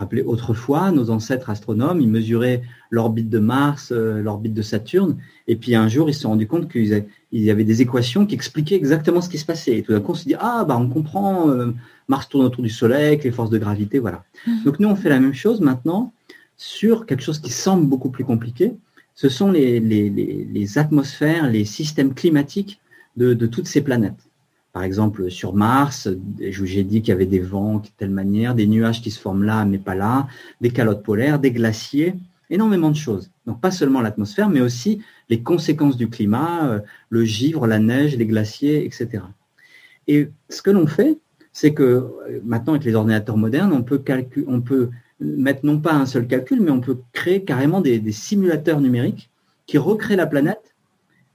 rappelez 0.00 0.22
autrefois, 0.22 0.90
nos 0.90 1.10
ancêtres 1.10 1.50
astronomes, 1.50 2.00
ils 2.00 2.08
mesuraient 2.08 2.62
l'orbite 2.90 3.28
de 3.28 3.38
Mars, 3.38 3.92
euh, 3.92 4.22
l'orbite 4.22 4.54
de 4.54 4.62
Saturne, 4.62 5.18
et 5.46 5.56
puis 5.56 5.74
un 5.74 5.88
jour 5.88 6.08
ils 6.08 6.14
se 6.14 6.22
sont 6.22 6.30
rendus 6.30 6.46
compte 6.46 6.70
qu'il 6.70 7.04
y 7.32 7.50
avait 7.50 7.64
des 7.64 7.82
équations 7.82 8.26
qui 8.26 8.34
expliquaient 8.34 8.76
exactement 8.76 9.20
ce 9.20 9.28
qui 9.28 9.38
se 9.38 9.44
passait. 9.44 9.78
Et 9.78 9.82
tout 9.82 9.92
d'un 9.92 10.00
coup, 10.00 10.12
on 10.12 10.14
se 10.14 10.24
dit 10.24 10.34
ah 10.38 10.64
bah 10.66 10.76
on 10.78 10.88
comprend. 10.88 11.48
Euh, 11.50 11.72
Mars 12.10 12.28
tourne 12.28 12.44
autour 12.44 12.64
du 12.64 12.68
Soleil 12.70 13.06
avec 13.06 13.24
les 13.24 13.30
forces 13.30 13.50
de 13.50 13.58
gravité, 13.58 14.00
voilà. 14.00 14.24
Mhm. 14.46 14.64
Donc 14.64 14.80
nous, 14.80 14.88
on 14.88 14.96
fait 14.96 15.08
la 15.08 15.20
même 15.20 15.32
chose 15.32 15.60
maintenant 15.60 16.12
sur 16.56 17.06
quelque 17.06 17.22
chose 17.22 17.38
qui 17.38 17.52
semble 17.52 17.86
beaucoup 17.86 18.10
plus 18.10 18.24
compliqué. 18.24 18.74
Ce 19.14 19.28
sont 19.28 19.50
les, 19.50 19.80
les, 19.80 20.78
atmosphères, 20.78 21.48
les 21.48 21.64
systèmes 21.64 22.12
climatiques 22.12 22.80
de, 23.16 23.46
toutes 23.46 23.68
ces 23.68 23.82
planètes. 23.82 24.22
Par 24.72 24.82
exemple, 24.82 25.30
sur 25.30 25.54
Mars, 25.54 26.08
je 26.40 26.58
vous 26.60 26.78
ai 26.78 26.84
dit 26.84 27.00
qu'il 27.00 27.10
y 27.10 27.12
avait 27.12 27.26
des 27.26 27.40
vents 27.40 27.78
de 27.78 27.88
telle 27.96 28.10
manière, 28.10 28.54
des 28.54 28.66
nuages 28.66 29.02
qui 29.02 29.10
se 29.10 29.20
forment 29.20 29.44
là, 29.44 29.64
mais 29.64 29.78
pas 29.78 29.94
là, 29.94 30.26
des 30.60 30.70
calottes 30.70 31.02
polaires, 31.02 31.38
des 31.38 31.52
glaciers, 31.52 32.14
énormément 32.50 32.90
de 32.90 32.96
choses. 32.96 33.30
Donc 33.46 33.60
pas 33.60 33.70
seulement 33.70 34.00
l'atmosphère, 34.00 34.48
mais 34.48 34.60
aussi 34.60 35.00
les 35.28 35.42
conséquences 35.42 35.96
du 35.96 36.08
climat, 36.08 36.66
euh, 36.66 36.80
le 37.08 37.24
givre, 37.24 37.66
la 37.66 37.78
neige, 37.78 38.16
les 38.16 38.26
glaciers, 38.26 38.84
etc. 38.84 39.22
Et 40.06 40.30
ce 40.48 40.60
que 40.62 40.70
l'on 40.70 40.86
fait, 40.86 41.18
c'est 41.52 41.74
que 41.74 41.82
euh, 41.82 42.40
maintenant 42.44 42.74
avec 42.74 42.84
les 42.84 42.94
ordinateurs 42.94 43.36
modernes, 43.36 43.72
on 43.72 43.82
peut, 43.82 44.90
mettre 45.20 45.66
non 45.66 45.78
pas 45.78 45.92
un 45.94 46.06
seul 46.06 46.26
calcul, 46.26 46.60
mais 46.60 46.70
on 46.70 46.80
peut 46.80 46.98
créer 47.12 47.44
carrément 47.44 47.80
des, 47.80 48.12
simulateurs 48.12 48.80
numériques 48.80 49.30
qui 49.66 49.78
recréent 49.78 50.16
la 50.16 50.26
planète 50.26 50.74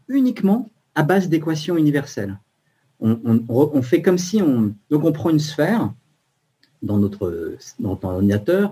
uniquement 0.08 0.70
à 0.96 1.04
base 1.04 1.30
d'équations 1.30 1.78
universelles. 1.78 2.40
On, 3.02 3.82
fait 3.82 4.02
comme 4.02 4.18
si 4.18 4.42
on 4.42 4.74
donc 4.90 5.04
on 5.04 5.12
prend 5.12 5.30
une 5.30 5.40
sphère 5.40 5.94
dans 6.82 6.98
notre, 6.98 7.58
dans 7.80 7.90
notre 7.90 8.06
ordinateur, 8.06 8.72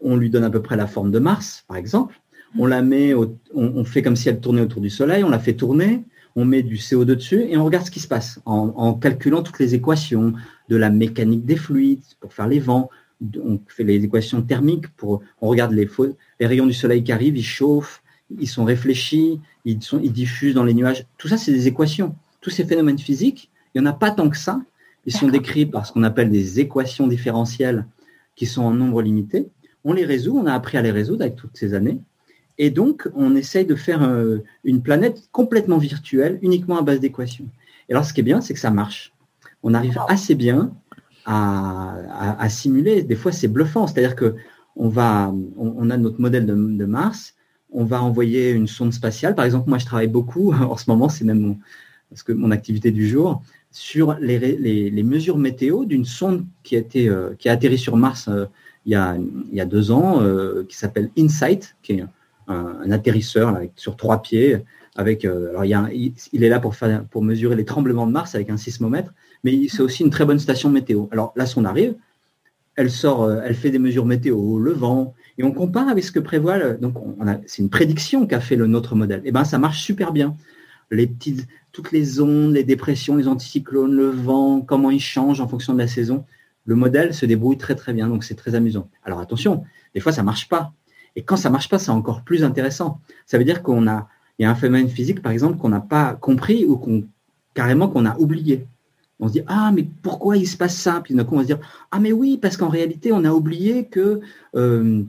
on 0.00 0.16
lui 0.16 0.28
donne 0.28 0.44
à 0.44 0.50
peu 0.50 0.60
près 0.60 0.76
la 0.76 0.86
forme 0.86 1.10
de 1.10 1.18
Mars, 1.18 1.64
par 1.68 1.76
exemple. 1.76 2.20
On 2.58 2.66
la 2.66 2.82
met, 2.82 3.14
on, 3.54 3.84
fait 3.84 4.02
comme 4.02 4.16
si 4.16 4.28
elle 4.28 4.40
tournait 4.40 4.60
autour 4.60 4.82
du 4.82 4.90
Soleil, 4.90 5.22
on 5.22 5.30
la 5.30 5.38
fait 5.38 5.54
tourner, 5.54 6.04
on 6.36 6.44
met 6.44 6.62
du 6.62 6.76
CO2 6.76 7.04
dessus 7.04 7.42
et 7.48 7.56
on 7.56 7.64
regarde 7.64 7.86
ce 7.86 7.90
qui 7.90 8.00
se 8.00 8.08
passe 8.08 8.40
en, 8.44 8.94
calculant 8.94 9.42
toutes 9.42 9.58
les 9.58 9.74
équations 9.74 10.34
de 10.68 10.76
la 10.76 10.90
mécanique 10.90 11.44
des 11.44 11.56
fluides 11.56 12.02
pour 12.20 12.32
faire 12.32 12.48
les 12.48 12.60
vents. 12.60 12.90
On 13.42 13.60
fait 13.66 13.84
les 13.84 14.02
équations 14.04 14.42
thermiques 14.42 14.88
pour, 14.96 15.22
on 15.40 15.48
regarde 15.48 15.72
les, 15.72 15.88
les 16.38 16.46
rayons 16.46 16.66
du 16.66 16.72
soleil 16.72 17.02
qui 17.02 17.12
arrivent, 17.12 17.36
ils 17.36 17.44
chauffent, 17.44 18.02
ils 18.38 18.48
sont 18.48 18.64
réfléchis, 18.64 19.40
ils, 19.64 19.82
sont, 19.82 20.00
ils 20.02 20.12
diffusent 20.12 20.54
dans 20.54 20.64
les 20.64 20.74
nuages. 20.74 21.04
Tout 21.18 21.28
ça, 21.28 21.36
c'est 21.36 21.52
des 21.52 21.66
équations. 21.66 22.14
Tous 22.40 22.50
ces 22.50 22.64
phénomènes 22.64 22.98
physiques, 22.98 23.50
il 23.74 23.80
n'y 23.80 23.86
en 23.86 23.90
a 23.90 23.94
pas 23.94 24.10
tant 24.10 24.30
que 24.30 24.36
ça. 24.36 24.60
Ils 25.06 25.14
sont 25.14 25.28
décrits 25.28 25.66
par 25.66 25.86
ce 25.86 25.92
qu'on 25.92 26.02
appelle 26.02 26.30
des 26.30 26.60
équations 26.60 27.06
différentielles 27.06 27.86
qui 28.36 28.46
sont 28.46 28.62
en 28.62 28.72
nombre 28.72 29.02
limité. 29.02 29.48
On 29.84 29.92
les 29.92 30.04
résout, 30.04 30.38
on 30.38 30.46
a 30.46 30.54
appris 30.54 30.78
à 30.78 30.82
les 30.82 30.90
résoudre 30.90 31.22
avec 31.22 31.36
toutes 31.36 31.56
ces 31.56 31.74
années. 31.74 31.98
Et 32.62 32.68
donc, 32.68 33.08
on 33.14 33.34
essaye 33.36 33.64
de 33.64 33.74
faire 33.74 34.02
euh, 34.02 34.40
une 34.64 34.82
planète 34.82 35.30
complètement 35.32 35.78
virtuelle, 35.78 36.38
uniquement 36.42 36.78
à 36.78 36.82
base 36.82 37.00
d'équations. 37.00 37.46
Et 37.88 37.92
alors, 37.94 38.04
ce 38.04 38.12
qui 38.12 38.20
est 38.20 38.22
bien, 38.22 38.42
c'est 38.42 38.52
que 38.52 38.60
ça 38.60 38.70
marche. 38.70 39.14
On 39.62 39.72
arrive 39.72 39.98
assez 40.08 40.34
bien 40.34 40.70
à, 41.24 42.46
simuler. 42.50 43.02
Des 43.02 43.16
fois, 43.16 43.32
c'est 43.32 43.48
bluffant. 43.48 43.86
C'est-à-dire 43.86 44.14
que 44.14 44.36
on 44.76 44.90
va, 44.90 45.34
on, 45.56 45.88
a 45.88 45.96
notre 45.96 46.20
modèle 46.20 46.44
de, 46.44 46.84
Mars. 46.84 47.34
On 47.72 47.84
va 47.84 48.02
envoyer 48.02 48.50
une 48.50 48.66
sonde 48.66 48.92
spatiale. 48.92 49.34
Par 49.34 49.46
exemple, 49.46 49.70
moi, 49.70 49.78
je 49.78 49.86
travaille 49.86 50.08
beaucoup 50.08 50.52
en 50.74 50.76
ce 50.76 50.84
moment. 50.90 51.08
C'est 51.08 51.24
même 51.24 51.40
mon, 51.40 51.58
parce 52.10 52.22
que 52.22 52.32
mon 52.32 52.50
activité 52.50 52.90
du 52.90 53.08
jour 53.08 53.42
sur 53.70 54.18
les, 54.20 55.02
mesures 55.02 55.38
météo 55.38 55.86
d'une 55.86 56.04
sonde 56.04 56.44
qui 56.62 56.76
a 56.76 56.80
été, 56.80 57.08
euh, 57.08 57.30
qui 57.38 57.48
a 57.48 57.52
atterri 57.52 57.78
sur 57.78 57.96
Mars 57.96 58.28
euh, 58.28 58.44
il, 58.84 58.92
y 58.92 58.96
a, 58.96 59.16
il 59.16 59.54
y 59.54 59.62
a 59.62 59.64
deux 59.64 59.90
ans, 59.92 60.20
qui 60.68 60.76
s'appelle 60.76 61.08
InSight, 61.16 61.74
qui 61.82 61.92
est 61.94 62.04
un, 62.50 62.90
atterrisseur 62.90 63.58
sur 63.76 63.96
trois 63.96 64.22
pieds. 64.22 64.58
Avec, 64.96 65.24
euh, 65.24 65.50
alors 65.50 65.64
il, 65.64 66.44
est 66.44 66.48
là 66.48 66.58
pour, 66.58 66.74
faire, 66.74 67.04
pour 67.04 67.22
mesurer 67.22 67.54
les 67.54 67.64
tremblements 67.64 68.06
de 68.06 68.12
Mars 68.12 68.34
avec 68.34 68.50
un 68.50 68.56
sismomètre, 68.56 69.14
mais 69.44 69.68
c'est 69.68 69.82
aussi 69.82 70.02
une 70.02 70.10
très 70.10 70.24
bonne 70.24 70.40
station 70.40 70.68
météo. 70.68 71.06
Alors 71.12 71.32
là, 71.36 71.46
son 71.46 71.64
arrive, 71.64 71.94
elle 72.76 72.90
sort, 72.90 73.22
euh, 73.22 73.40
elle 73.44 73.54
fait 73.54 73.70
des 73.70 73.78
mesures 73.78 74.04
météo, 74.04 74.58
le 74.58 74.72
vent, 74.72 75.14
et 75.38 75.44
on 75.44 75.52
compare 75.52 75.88
avec 75.88 76.04
ce 76.04 76.12
que 76.12 76.18
prévoit. 76.18 76.58
Donc, 76.74 76.96
c'est 77.46 77.62
une 77.62 77.70
prédiction 77.70 78.26
qu'a 78.26 78.40
fait 78.40 78.56
le 78.56 78.66
notre 78.66 78.94
modèle. 78.94 79.20
Et 79.20 79.28
eh 79.28 79.32
ben, 79.32 79.44
ça 79.44 79.58
marche 79.58 79.80
super 79.80 80.12
bien. 80.12 80.36
Les 80.90 81.06
petites, 81.06 81.46
toutes 81.72 81.92
les 81.92 82.20
ondes, 82.20 82.52
les 82.52 82.64
dépressions, 82.64 83.16
les 83.16 83.28
anticyclones, 83.28 83.94
le 83.94 84.10
vent, 84.10 84.60
comment 84.60 84.90
ils 84.90 85.00
changent 85.00 85.40
en 85.40 85.48
fonction 85.48 85.72
de 85.72 85.78
la 85.78 85.86
saison. 85.86 86.24
Le 86.64 86.74
modèle 86.74 87.14
se 87.14 87.26
débrouille 87.26 87.58
très 87.58 87.74
très 87.74 87.92
bien, 87.92 88.08
donc 88.08 88.24
c'est 88.24 88.34
très 88.34 88.54
amusant. 88.54 88.88
Alors 89.04 89.20
attention, 89.20 89.64
des 89.94 90.00
fois 90.00 90.12
ça 90.12 90.22
marche 90.22 90.48
pas. 90.48 90.72
Et 91.16 91.22
quand 91.22 91.36
ça 91.36 91.50
marche 91.50 91.68
pas, 91.68 91.78
c'est 91.78 91.90
encore 91.90 92.22
plus 92.22 92.44
intéressant. 92.44 93.00
Ça 93.26 93.38
veut 93.38 93.44
dire 93.44 93.62
qu'on 93.62 93.86
a, 93.86 94.08
il 94.38 94.44
y 94.44 94.46
a 94.46 94.50
un 94.50 94.54
phénomène 94.54 94.88
physique, 94.88 95.22
par 95.22 95.32
exemple, 95.32 95.58
qu'on 95.58 95.68
n'a 95.68 95.80
pas 95.80 96.14
compris 96.14 96.64
ou 96.64 96.76
qu'on, 96.76 97.04
carrément 97.54 97.88
qu'on 97.88 98.06
a 98.06 98.16
oublié. 98.18 98.66
On 99.18 99.28
se 99.28 99.34
dit, 99.34 99.42
ah, 99.46 99.70
mais 99.74 99.86
pourquoi 100.02 100.36
il 100.36 100.46
se 100.46 100.56
passe 100.56 100.76
ça? 100.76 101.00
Puis 101.04 101.14
d'un 101.14 101.24
coup, 101.24 101.34
on 101.34 101.38
va 101.38 101.42
se 101.42 101.48
dire, 101.48 101.58
ah, 101.90 102.00
mais 102.00 102.12
oui, 102.12 102.38
parce 102.40 102.56
qu'en 102.56 102.68
réalité, 102.68 103.12
on 103.12 103.24
a 103.24 103.32
oublié 103.32 103.84
que, 103.84 104.20
euh, 104.54 105.02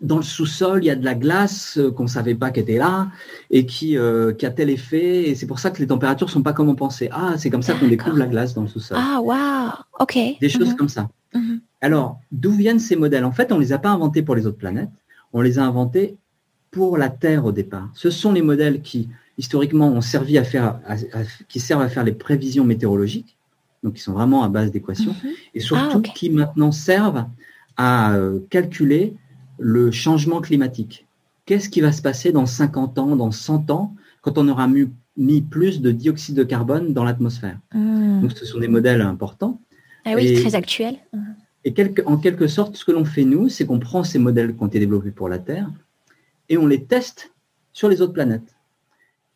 dans 0.00 0.16
le 0.16 0.22
sous-sol, 0.22 0.84
il 0.84 0.86
y 0.86 0.90
a 0.90 0.94
de 0.94 1.04
la 1.04 1.14
glace 1.14 1.76
euh, 1.76 1.90
qu'on 1.90 2.06
savait 2.06 2.34
pas 2.34 2.50
qu'elle 2.50 2.62
était 2.62 2.78
là 2.78 3.08
et 3.50 3.66
qui, 3.66 3.98
euh, 3.98 4.32
qui 4.32 4.46
a 4.46 4.50
tel 4.50 4.70
effet. 4.70 5.28
Et 5.28 5.34
c'est 5.34 5.46
pour 5.46 5.58
ça 5.58 5.70
que 5.70 5.78
les 5.78 5.88
températures 5.88 6.30
sont 6.30 6.42
pas 6.42 6.52
comme 6.52 6.68
on 6.68 6.74
pensait. 6.74 7.10
Ah, 7.12 7.34
c'est 7.38 7.50
comme 7.50 7.62
ça 7.62 7.74
qu'on 7.74 7.88
découvre 7.88 8.16
la 8.16 8.26
glace 8.26 8.54
dans 8.54 8.62
le 8.62 8.68
sous-sol. 8.68 8.96
Ah, 8.98 9.20
waouh, 9.20 9.72
ok. 9.98 10.16
Des 10.40 10.48
choses 10.48 10.70
mhm. 10.70 10.76
comme 10.76 10.88
ça. 10.88 11.08
Mhm. 11.34 11.60
Alors, 11.80 12.20
d'où 12.30 12.52
viennent 12.52 12.78
ces 12.78 12.96
modèles? 12.96 13.24
En 13.24 13.32
fait, 13.32 13.52
on 13.52 13.58
les 13.58 13.72
a 13.72 13.78
pas 13.78 13.90
inventés 13.90 14.22
pour 14.22 14.36
les 14.36 14.46
autres 14.46 14.58
planètes 14.58 14.90
on 15.32 15.40
les 15.40 15.58
a 15.58 15.64
inventés 15.64 16.16
pour 16.70 16.96
la 16.96 17.08
Terre 17.08 17.44
au 17.44 17.52
départ. 17.52 17.90
Ce 17.94 18.10
sont 18.10 18.32
les 18.32 18.42
modèles 18.42 18.82
qui, 18.82 19.08
historiquement, 19.38 19.88
ont 19.88 20.00
servi 20.00 20.38
à 20.38 20.44
faire, 20.44 20.80
qui 21.48 21.60
servent 21.60 21.82
à 21.82 21.88
faire 21.88 22.04
les 22.04 22.12
prévisions 22.12 22.64
météorologiques, 22.64 23.36
donc 23.82 23.94
qui 23.94 24.02
sont 24.02 24.12
vraiment 24.12 24.42
à 24.44 24.48
base 24.48 24.70
d'équations, 24.70 25.14
mhm. 25.24 25.30
et 25.54 25.60
surtout 25.60 26.02
ah, 26.04 26.12
qui 26.14 26.30
maintenant 26.30 26.72
servent 26.72 27.26
à 27.76 28.14
euh, 28.14 28.40
calculer 28.50 29.14
le 29.58 29.90
changement 29.90 30.40
climatique. 30.40 31.06
Qu'est-ce 31.46 31.68
qui 31.68 31.80
va 31.80 31.92
se 31.92 32.02
passer 32.02 32.30
dans 32.32 32.46
50 32.46 32.98
ans, 32.98 33.16
dans 33.16 33.32
100 33.32 33.70
ans, 33.70 33.94
quand 34.22 34.38
on 34.38 34.48
aura 34.48 34.68
mis, 34.68 35.40
plus 35.42 35.80
de 35.80 35.90
dioxyde 35.90 36.36
de 36.36 36.44
carbone 36.44 36.92
dans 36.92 37.04
l'atmosphère? 37.04 37.58
Hmm. 37.72 38.20
Donc 38.20 38.32
ce 38.32 38.44
sont 38.44 38.58
des 38.58 38.68
modèles 38.68 39.00
importants. 39.00 39.60
Ah 40.04 40.12
oui, 40.14 40.40
très 40.40 40.54
actuels. 40.54 40.96
Et 41.64 41.74
en 42.06 42.16
quelque 42.16 42.46
sorte, 42.46 42.76
ce 42.76 42.84
que 42.84 42.92
l'on 42.92 43.04
fait 43.04 43.24
nous, 43.24 43.48
c'est 43.48 43.66
qu'on 43.66 43.78
prend 43.78 44.02
ces 44.02 44.18
modèles 44.18 44.56
qui 44.56 44.62
ont 44.62 44.66
été 44.66 44.78
développés 44.78 45.10
pour 45.10 45.28
la 45.28 45.38
Terre 45.38 45.70
et 46.48 46.56
on 46.56 46.66
les 46.66 46.84
teste 46.84 47.32
sur 47.72 47.88
les 47.88 48.00
autres 48.00 48.14
planètes. 48.14 48.56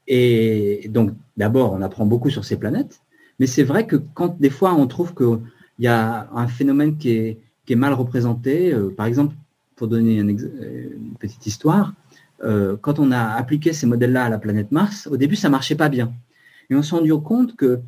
Et 0.07 0.89
donc, 0.89 1.13
d'abord, 1.37 1.73
on 1.73 1.83
apprend 1.83 2.07
beaucoup 2.07 2.31
sur 2.31 2.45
ces 2.45 2.57
planètes, 2.57 3.01
mais 3.39 3.47
c'est 3.47 3.63
vrai 3.63 3.87
que 3.87 3.97
quand 4.15 4.39
des 4.39 4.51
fois 4.51 4.75
on 4.75 4.87
trouve 4.87 5.15
qu'il 5.15 5.39
y 5.79 5.87
a 5.87 6.29
un 6.33 6.47
phénomène 6.47 6.97
qui 6.97 7.11
est, 7.11 7.75
mal 7.75 7.93
représenté, 7.93 8.73
euh, 8.73 8.91
par 8.91 9.07
exemple, 9.07 9.35
pour 9.77 9.89
donner 9.89 10.19
une, 10.19 10.37
petite 11.19 11.47
histoire, 11.47 11.95
quand 12.83 12.99
on 12.99 13.11
a 13.11 13.23
appliqué 13.37 13.73
ces 13.73 13.87
modèles-là 13.87 14.27
à 14.27 14.29
la 14.29 14.39
planète 14.39 14.71
Mars, 14.71 15.09
au 15.11 15.17
début, 15.17 15.35
ça 15.35 15.49
marchait 15.49 15.77
pas 15.77 15.89
bien. 15.89 16.13
Et 16.69 16.75
on 16.75 16.83
s'est 16.83 16.95
rendu 16.95 17.15
compte 17.15 17.57
que 17.57 17.81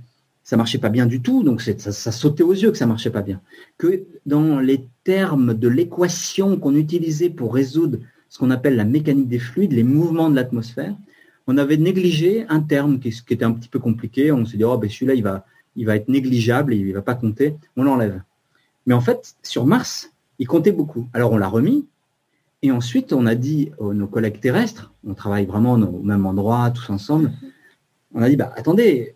ça 0.46 0.56
marchait 0.56 0.78
pas 0.78 0.90
bien 0.90 1.06
du 1.06 1.20
tout, 1.20 1.42
donc 1.42 1.60
ça, 1.60 2.12
sautait 2.12 2.44
aux 2.44 2.52
yeux 2.52 2.70
que 2.70 2.78
ça 2.78 2.86
marchait 2.86 3.10
pas 3.10 3.22
bien. 3.22 3.40
Que 3.78 4.04
dans 4.26 4.60
les 4.60 4.86
termes 5.02 5.54
de 5.54 5.66
l'équation 5.66 6.56
qu'on 6.56 6.76
utilisait 6.76 7.30
pour 7.30 7.52
résoudre 7.52 7.98
ce 8.28 8.38
qu'on 8.38 8.52
appelle 8.52 8.76
la 8.76 8.84
mécanique 8.84 9.26
des 9.26 9.40
fluides, 9.40 9.72
les 9.72 9.82
mouvements 9.82 10.30
de 10.30 10.36
l'atmosphère, 10.36 10.94
on 11.48 11.58
avait 11.58 11.76
négligé 11.76 12.46
un 12.48 12.60
terme 12.60 13.00
qui, 13.00 13.08
était 13.08 13.44
un 13.44 13.50
petit 13.50 13.68
peu 13.68 13.80
compliqué. 13.80 14.30
On 14.30 14.46
s'est 14.46 14.56
dit, 14.56 14.62
oh, 14.62 14.78
ben 14.78 14.88
celui-là, 14.88 15.14
il 15.14 15.24
va, 15.24 15.44
il 15.74 15.84
va 15.84 15.96
être 15.96 16.08
négligeable 16.08 16.74
et 16.74 16.76
il 16.76 16.92
va 16.92 17.02
pas 17.02 17.16
compter. 17.16 17.56
On 17.76 17.82
l'enlève. 17.82 18.22
Mais 18.86 18.94
en 18.94 19.00
fait, 19.00 19.34
sur 19.42 19.66
Mars, 19.66 20.12
il 20.38 20.46
comptait 20.46 20.70
beaucoup. 20.70 21.08
Alors 21.12 21.32
on 21.32 21.38
l'a 21.38 21.48
remis. 21.48 21.88
Et 22.62 22.70
ensuite, 22.70 23.12
on 23.12 23.26
a 23.26 23.34
dit 23.34 23.72
aux 23.78 23.94
nos 23.94 24.06
collègues 24.06 24.38
terrestres, 24.38 24.92
on 25.04 25.14
travaille 25.14 25.44
vraiment 25.44 25.72
au 25.72 26.02
même 26.02 26.24
endroit, 26.24 26.70
tous 26.70 26.88
ensemble, 26.88 27.32
on 28.14 28.22
a 28.22 28.28
dit, 28.28 28.36
bah, 28.36 28.52
attendez, 28.56 29.14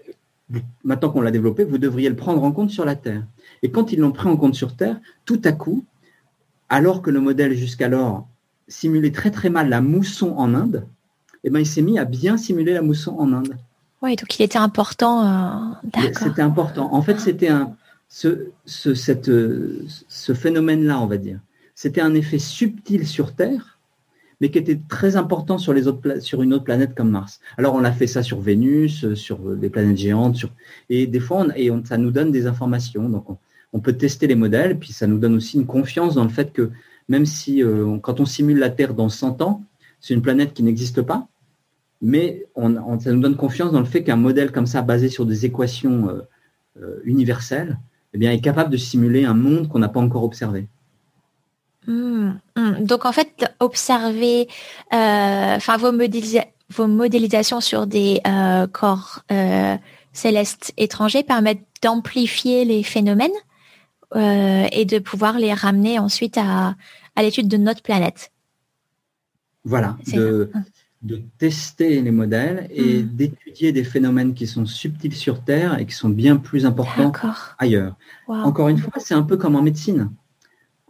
maintenant 0.85 1.11
qu'on 1.11 1.21
l'a 1.21 1.31
développé, 1.31 1.65
vous 1.65 1.79
devriez 1.79 2.09
le 2.09 2.17
prendre 2.17 2.43
en 2.43 2.53
compte 2.53 2.71
sur 2.71 2.85
la 2.85 2.97
Terre. 2.97 3.25
Et 3.63 3.71
quand 3.71 3.93
ils 3.93 4.01
l'ont 4.01 4.13
pris 4.13 4.29
en 4.29 4.37
compte 4.37 4.55
sur 4.55 4.77
Terre, 4.77 5.01
tout 5.25 5.41
à 5.45 5.53
coup, 5.53 5.85
alors 6.69 7.03
que 7.03 7.11
le 7.11 7.21
modèle 7.21 7.55
jusqu'alors 7.55 8.27
simulait 8.69 9.13
très 9.13 9.31
très 9.31 9.51
mal 9.51 9.69
la 9.69 9.81
mousson 9.81 10.35
en 10.37 10.55
Inde, 10.55 10.87
eh 11.45 11.51
ben, 11.51 11.61
il 11.61 11.67
s'est 11.67 11.83
mis 11.83 11.99
à 11.99 12.05
bien 12.05 12.37
simuler 12.37 12.75
la 12.75 12.83
mousson 12.83 13.17
en 13.19 13.33
Inde. 13.33 13.57
Oui, 14.03 14.17
donc 14.17 14.39
il 14.39 14.43
était 14.43 14.59
important. 14.59 15.27
Euh, 15.27 16.01
c'était 16.19 16.43
important. 16.43 16.93
En 16.95 17.03
fait, 17.03 17.19
c'était 17.21 17.49
un 17.49 17.77
ce, 18.09 18.51
ce, 18.67 18.95
cette, 18.95 19.31
ce 20.09 20.35
phénomène-là, 20.35 21.01
on 21.01 21.07
va 21.07 21.17
dire. 21.17 21.39
C'était 21.75 22.01
un 22.01 22.15
effet 22.15 22.39
subtil 22.39 23.07
sur 23.07 23.35
Terre 23.35 23.79
mais 24.41 24.51
qui 24.51 24.59
était 24.59 24.81
très 24.89 25.17
important 25.17 25.59
sur, 25.59 25.73
une 25.73 26.55
autre 26.55 26.65
planète 26.65 26.95
comme 26.95 27.11
Mars. 27.11 27.41
Alors 27.59 27.75
on 27.75 27.85
a 27.85 27.93
fait 27.93 28.07
ça 28.07 28.23
sur 28.23 28.41
Vénus, 28.41 29.05
euh, 29.05 29.15
sur 29.15 29.39
des 29.57 29.69
planètes 29.69 29.99
géantes, 29.99 30.47
et 30.89 31.07
des 31.07 31.21
fois 31.21 31.47
ça 31.85 31.99
nous 31.99 32.11
donne 32.11 32.33
des 32.33 32.47
informations. 32.47 33.09
Donc 33.09 33.27
on, 33.73 33.81
peut 33.81 33.93
tester 33.93 34.27
les 34.27 34.35
modèles, 34.35 34.79
puis 34.79 34.93
ça 34.93 35.07
nous 35.07 35.19
donne 35.19 35.35
aussi 35.35 35.57
une 35.57 35.67
confiance 35.67 36.15
dans 36.15 36.25
le 36.25 36.31
fait 36.31 36.53
que 36.53 36.71
même 37.09 37.27
si 37.27 37.63
euh, 37.63 37.99
quand 37.99 38.21
on 38.21 38.25
simule 38.25 38.59
la 38.59 38.71
Terre 38.71 38.95
dans 38.95 39.09
100 39.09 39.43
ans, 39.43 39.63
c'est 40.01 40.15
une 40.15 40.23
planète 40.23 40.55
qui 40.55 40.63
n'existe 40.63 41.03
pas, 41.03 41.29
mais 42.01 42.47
ça 42.57 43.13
nous 43.13 43.21
donne 43.21 43.37
confiance 43.37 43.73
dans 43.73 43.81
le 43.81 43.85
fait 43.85 44.03
qu'un 44.03 44.17
modèle 44.17 44.53
comme 44.53 44.67
ça, 44.67 44.81
basé 44.81 45.11
sur 45.11 45.27
des 45.27 45.45
équations 45.45 46.09
euh, 46.79 47.01
universelles, 47.05 47.79
eh 48.15 48.25
est 48.25 48.41
capable 48.41 48.71
de 48.71 48.77
simuler 48.77 49.25
un 49.25 49.35
monde 49.35 49.69
qu'on 49.69 49.79
n'a 49.79 49.89
pas 49.89 50.01
encore 50.01 50.25
observé. 50.25 50.67
Hmm, 51.87 52.33
hmm. 52.57 52.85
Donc 52.85 53.07
en 53.07 53.13
fait, 53.13 53.53
observer, 53.59 54.49
euh, 54.93 55.57
enfin 55.57 55.77
vos, 55.77 55.93
vos, 56.71 56.87
modélisations 56.87 57.61
sur 57.61 57.87
des 57.87 58.21
euh, 58.27 58.67
corps 58.67 59.23
euh, 59.33 59.77
célestes 60.13 60.73
étrangers 60.77 61.23
permettent 61.23 61.65
d'amplifier 61.83 62.65
les 62.65 62.83
phénomènes 62.83 63.31
et 64.13 64.85
de 64.87 64.99
pouvoir 64.99 65.39
les 65.39 65.55
ramener 65.55 66.01
ensuite 66.01 66.37
à, 66.37 66.75
à 67.15 67.23
l'étude 67.23 67.47
de 67.47 67.57
notre 67.57 67.81
planète. 67.81 68.33
Voilà, 69.65 69.97
de, 70.13 70.51
de, 71.03 71.23
tester 71.39 72.01
les 72.01 72.11
modèles 72.11 72.67
et 72.73 73.03
hmm. 73.03 73.07
d'étudier 73.07 73.71
des 73.71 73.85
phénomènes 73.85 74.35
qui 74.35 74.49
sont 74.49 74.67
subtils 74.67 75.15
sur 75.15 75.45
Terre 75.45 75.79
et 75.79 75.87
qui 75.87 75.95
sont 75.95 76.09
bien 76.09 76.39
plus 76.39 76.67
importants 76.67 77.13
ailleurs. 77.59 77.97
Encore 78.27 78.69
une 78.69 78.79
fois, 78.79 78.95
c'est 78.97 79.15
un 79.15 79.23
peu 79.23 79.37
comme 79.37 79.55
en 79.55 79.63
médecine 79.63 80.11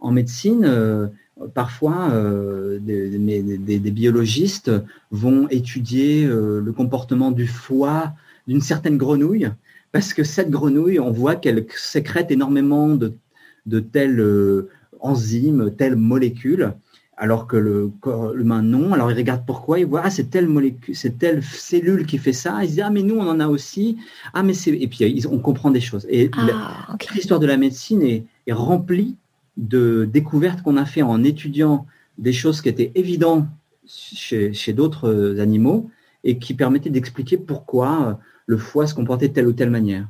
en 0.01 0.11
médecine, 0.11 0.65
euh, 0.65 1.07
parfois, 1.53 2.09
euh, 2.11 2.79
des, 2.81 3.79
biologistes 3.91 4.71
vont 5.11 5.47
étudier 5.49 6.25
euh, 6.25 6.59
le 6.59 6.73
comportement 6.73 7.31
du 7.31 7.47
foie 7.47 8.13
d'une 8.47 8.61
certaine 8.61 8.97
grenouille, 8.97 9.49
parce 9.91 10.13
que 10.13 10.23
cette 10.23 10.49
grenouille, 10.49 10.99
on 10.99 11.11
voit 11.11 11.35
qu'elle 11.35 11.65
sécrète 11.75 12.31
énormément 12.31 12.89
de, 12.89 13.13
de 13.67 13.79
telles 13.79 14.25
enzymes, 14.99 15.71
telles 15.77 15.95
molécules, 15.95 16.73
alors 17.17 17.45
que 17.45 17.55
le 17.55 17.91
corps 18.01 18.35
humain 18.35 18.63
non. 18.63 18.93
Alors 18.93 19.11
il 19.11 19.17
regarde 19.17 19.43
pourquoi, 19.45 19.77
il 19.79 19.85
voit 19.85 20.01
ah 20.03 20.09
c'est 20.09 20.31
telle 20.31 20.47
molécule, 20.47 20.95
c'est 20.95 21.19
telle 21.19 21.43
cellule 21.43 22.07
qui 22.07 22.17
fait 22.17 22.33
ça. 22.33 22.63
Il 22.63 22.69
se 22.69 22.73
dit 22.73 22.81
ah 22.81 22.89
mais 22.89 23.03
nous 23.03 23.15
on 23.15 23.27
en 23.27 23.39
a 23.39 23.47
aussi. 23.47 23.97
Ah 24.33 24.41
mais 24.41 24.55
c'est 24.55 24.71
et 24.71 24.87
puis 24.87 25.23
on 25.29 25.37
comprend 25.37 25.69
des 25.69 25.81
choses. 25.81 26.07
Et 26.09 26.31
ah, 26.35 26.97
l'histoire 27.13 27.39
de 27.39 27.45
la 27.45 27.57
médecine 27.57 28.01
est, 28.01 28.23
est 28.47 28.53
remplie 28.53 29.17
de 29.61 30.09
découvertes 30.11 30.61
qu'on 30.63 30.75
a 30.75 30.85
fait 30.85 31.03
en 31.03 31.23
étudiant 31.23 31.85
des 32.17 32.33
choses 32.33 32.61
qui 32.61 32.67
étaient 32.67 32.91
évidentes 32.95 33.47
chez, 33.85 34.73
d'autres 34.73 35.39
animaux 35.39 35.89
et 36.23 36.37
qui 36.37 36.53
permettaient 36.53 36.89
d'expliquer 36.89 37.37
pourquoi 37.37 38.07
euh, 38.07 38.13
le 38.47 38.57
foie 38.57 38.87
se 38.87 38.93
comportait 38.93 39.29
de 39.29 39.33
telle 39.33 39.47
ou 39.47 39.53
telle 39.53 39.69
manière. 39.69 40.07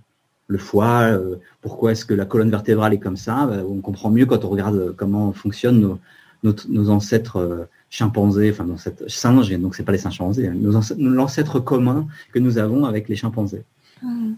Le 0.47 0.57
foie, 0.57 1.03
euh, 1.03 1.37
pourquoi 1.61 1.91
est-ce 1.91 2.05
que 2.05 2.13
la 2.13 2.25
colonne 2.25 2.49
vertébrale 2.49 2.93
est 2.93 2.99
comme 2.99 3.17
ça? 3.17 3.45
Bah, 3.45 3.63
On 3.67 3.79
comprend 3.81 4.09
mieux 4.09 4.25
quand 4.25 4.43
on 4.43 4.49
regarde 4.49 4.93
comment 4.97 5.31
fonctionnent 5.31 5.97
nos, 6.43 6.89
ancêtres 6.89 7.37
euh, 7.37 7.65
chimpanzés, 7.89 8.51
enfin 8.51 8.65
nos 8.65 8.73
ancêtres 8.73 9.09
singes, 9.09 9.51
et 9.51 9.57
donc 9.57 9.75
c'est 9.75 9.83
pas 9.83 9.91
les 9.91 9.97
singes 9.97 10.15
chimpanzés, 10.15 10.47
hein, 10.47 10.55
l'ancêtre 10.97 11.59
commun 11.59 12.07
que 12.33 12.39
nous 12.39 12.57
avons 12.57 12.85
avec 12.85 13.09
les 13.09 13.15
chimpanzés. 13.15 13.63
Mmh. 14.01 14.33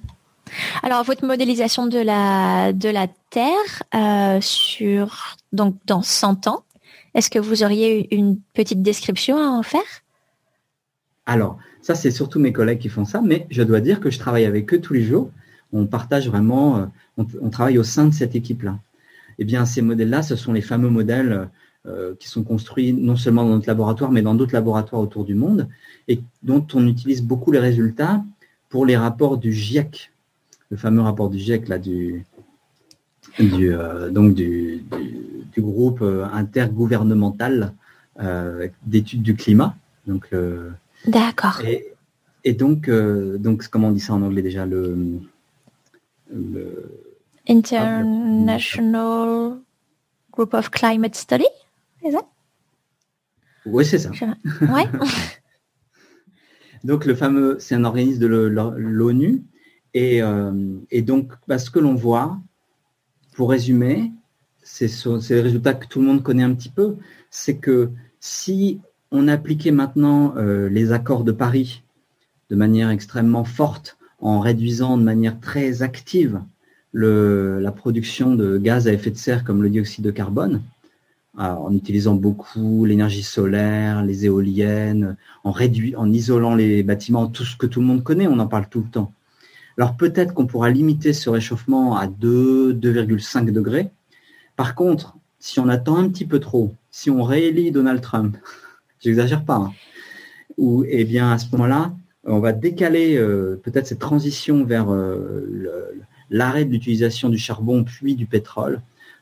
Alors, 0.85 1.05
votre 1.05 1.25
modélisation 1.25 1.87
de 1.87 1.97
la, 1.97 2.73
de 2.73 2.89
la 2.89 3.07
Terre 3.29 3.83
euh, 3.95 4.41
sur, 4.41 5.37
donc, 5.53 5.77
dans 5.85 6.01
100 6.01 6.47
ans, 6.47 6.65
est-ce 7.13 7.29
que 7.29 7.39
vous 7.39 7.63
auriez 7.63 8.13
une 8.13 8.37
petite 8.53 8.81
description 8.81 9.37
à 9.37 9.47
en 9.47 9.63
faire? 9.63 9.81
Alors, 11.25 11.57
ça, 11.81 11.95
c'est 11.95 12.11
surtout 12.11 12.37
mes 12.37 12.51
collègues 12.51 12.79
qui 12.79 12.89
font 12.89 13.05
ça, 13.05 13.21
mais 13.21 13.47
je 13.49 13.63
dois 13.63 13.79
dire 13.79 14.01
que 14.01 14.09
je 14.09 14.19
travaille 14.19 14.43
avec 14.43 14.73
eux 14.73 14.81
tous 14.81 14.93
les 14.93 15.03
jours. 15.03 15.31
On 15.71 15.85
partage 15.85 16.27
vraiment, 16.27 16.77
euh, 16.77 16.85
on, 17.15 17.49
travaille 17.49 17.77
au 17.77 17.83
sein 17.83 18.05
de 18.05 18.13
cette 18.13 18.35
équipe-là. 18.35 18.77
Eh 19.39 19.45
bien, 19.45 19.65
ces 19.65 19.81
modèles-là, 19.81 20.21
ce 20.21 20.35
sont 20.35 20.51
les 20.51 20.61
fameux 20.61 20.89
modèles 20.89 21.47
euh, 21.85 22.13
qui 22.19 22.27
sont 22.27 22.43
construits 22.43 22.91
non 22.91 23.15
seulement 23.15 23.43
dans 23.43 23.51
notre 23.51 23.69
laboratoire, 23.69 24.11
mais 24.11 24.21
dans 24.21 24.35
d'autres 24.35 24.53
laboratoires 24.53 25.01
autour 25.01 25.23
du 25.23 25.33
monde, 25.33 25.69
et 26.09 26.19
dont 26.41 26.67
on 26.73 26.85
utilise 26.87 27.23
beaucoup 27.23 27.53
les 27.53 27.59
résultats 27.59 28.21
pour 28.67 28.85
les 28.85 28.97
rapports 28.97 29.37
du 29.37 29.53
GIEC, 29.53 30.12
le 30.73 30.77
fameux 30.77 31.01
rapport 31.01 31.29
du 31.29 31.37
GIEC 31.37 31.67
là, 31.67 31.77
du, 31.77 32.25
du, 33.37 33.71
euh, 33.71 34.09
donc 34.09 34.33
du, 34.33 34.83
du, 35.53 35.61
groupe 35.61 36.01
euh, 36.01 36.25
intergouvernemental 36.33 37.73
euh, 38.19 38.67
d'études 38.83 39.21
du 39.21 39.35
climat. 39.35 39.75
Donc, 40.07 40.29
D'accord. 41.05 41.61
Et, 41.63 41.93
et, 42.43 42.53
donc, 42.53 42.89
donc, 42.89 43.67
comment 43.67 43.89
on 43.89 43.91
dit 43.91 43.99
ça 43.99 44.13
en 44.13 44.23
anglais 44.23 44.41
déjà 44.41 44.65
le, 44.65 45.19
International 47.47 49.59
Group 50.31 50.55
of 50.55 50.71
Climate 50.71 51.13
Study, 51.13 51.45
c'est 52.01 52.11
ça 52.11 52.25
Oui, 53.67 53.85
c'est 53.85 53.99
ça. 53.99 54.09
Ouais. 54.09 54.87
donc, 56.83 57.05
le 57.05 57.13
fameux, 57.13 57.57
c'est 57.59 57.75
un 57.75 57.83
organisme 57.83 58.21
de 58.21 58.25
l'ONU 58.25 59.43
euh, 59.95 60.77
et, 60.91 61.01
donc, 61.01 61.31
bah, 61.47 61.59
ce 61.59 61.69
que 61.69 61.79
l'on 61.79 61.95
voit, 61.95 62.39
pour 63.35 63.49
résumer, 63.49 64.11
c'est 64.63 64.89
les 65.29 65.41
résultats 65.41 65.73
que 65.73 65.87
tout 65.87 65.99
le 65.99 66.07
monde 66.07 66.23
connaît 66.23 66.43
un 66.43 66.53
petit 66.53 66.69
peu, 66.69 66.95
c'est 67.29 67.57
que 67.57 67.89
si 68.19 68.79
on 69.11 69.27
appliquait 69.27 69.71
maintenant 69.71 70.35
euh, 70.37 70.69
les 70.69 70.91
accords 70.91 71.23
de 71.23 71.31
Paris 71.31 71.83
de 72.49 72.55
manière 72.55 72.89
extrêmement 72.89 73.43
forte, 73.43 73.97
en 74.19 74.39
réduisant 74.39 74.97
de 74.97 75.03
manière 75.03 75.39
très 75.39 75.81
active 75.81 76.41
la 76.93 77.71
production 77.71 78.35
de 78.35 78.57
gaz 78.57 78.87
à 78.87 78.93
effet 78.93 79.09
de 79.09 79.17
serre 79.17 79.43
comme 79.43 79.63
le 79.63 79.69
dioxyde 79.69 80.05
de 80.05 80.11
carbone, 80.11 80.61
en 81.35 81.73
utilisant 81.73 82.13
beaucoup 82.13 82.85
l'énergie 82.85 83.23
solaire, 83.23 84.03
les 84.03 84.25
éoliennes, 84.25 85.17
en 85.43 86.13
isolant 86.13 86.53
les 86.53 86.83
bâtiments, 86.83 87.27
tout 87.27 87.43
ce 87.43 87.57
que 87.57 87.65
tout 87.65 87.81
le 87.81 87.87
monde 87.87 88.03
connaît, 88.03 88.27
on 88.27 88.37
en 88.39 88.47
parle 88.47 88.67
tout 88.69 88.81
le 88.81 88.89
temps. 88.89 89.11
Alors 89.77 89.95
peut-être 89.97 90.33
qu'on 90.33 90.45
pourra 90.45 90.69
limiter 90.69 91.13
ce 91.13 91.29
réchauffement 91.29 91.97
à 91.97 92.07
2, 92.07 92.73
2,5 92.73 93.51
degrés. 93.51 93.89
Par 94.55 94.75
contre, 94.75 95.15
si 95.39 95.59
on 95.59 95.67
attend 95.67 95.97
un 95.97 96.09
petit 96.09 96.25
peu 96.25 96.39
trop, 96.39 96.75
si 96.91 97.09
on 97.09 97.23
réélit 97.23 97.71
Donald 97.71 98.01
Trump, 98.01 98.37
j'exagère 98.99 99.43
pas, 99.43 99.55
hein, 99.55 99.71
ou 100.57 100.85
eh 100.87 101.03
bien 101.03 101.31
à 101.31 101.37
ce 101.37 101.47
moment-là, 101.53 101.93
on 102.25 102.39
va 102.39 102.53
décaler 102.53 103.17
euh, 103.17 103.59
peut-être 103.63 103.87
cette 103.87 103.99
transition 103.99 104.63
vers 104.63 104.91
euh, 104.91 105.91
l'arrêt 106.29 106.65
de 106.65 106.71
l'utilisation 106.71 107.29
du 107.29 107.37
charbon 107.37 107.83
puis 107.83 108.15
du 108.15 108.25
pétrole 108.25 108.81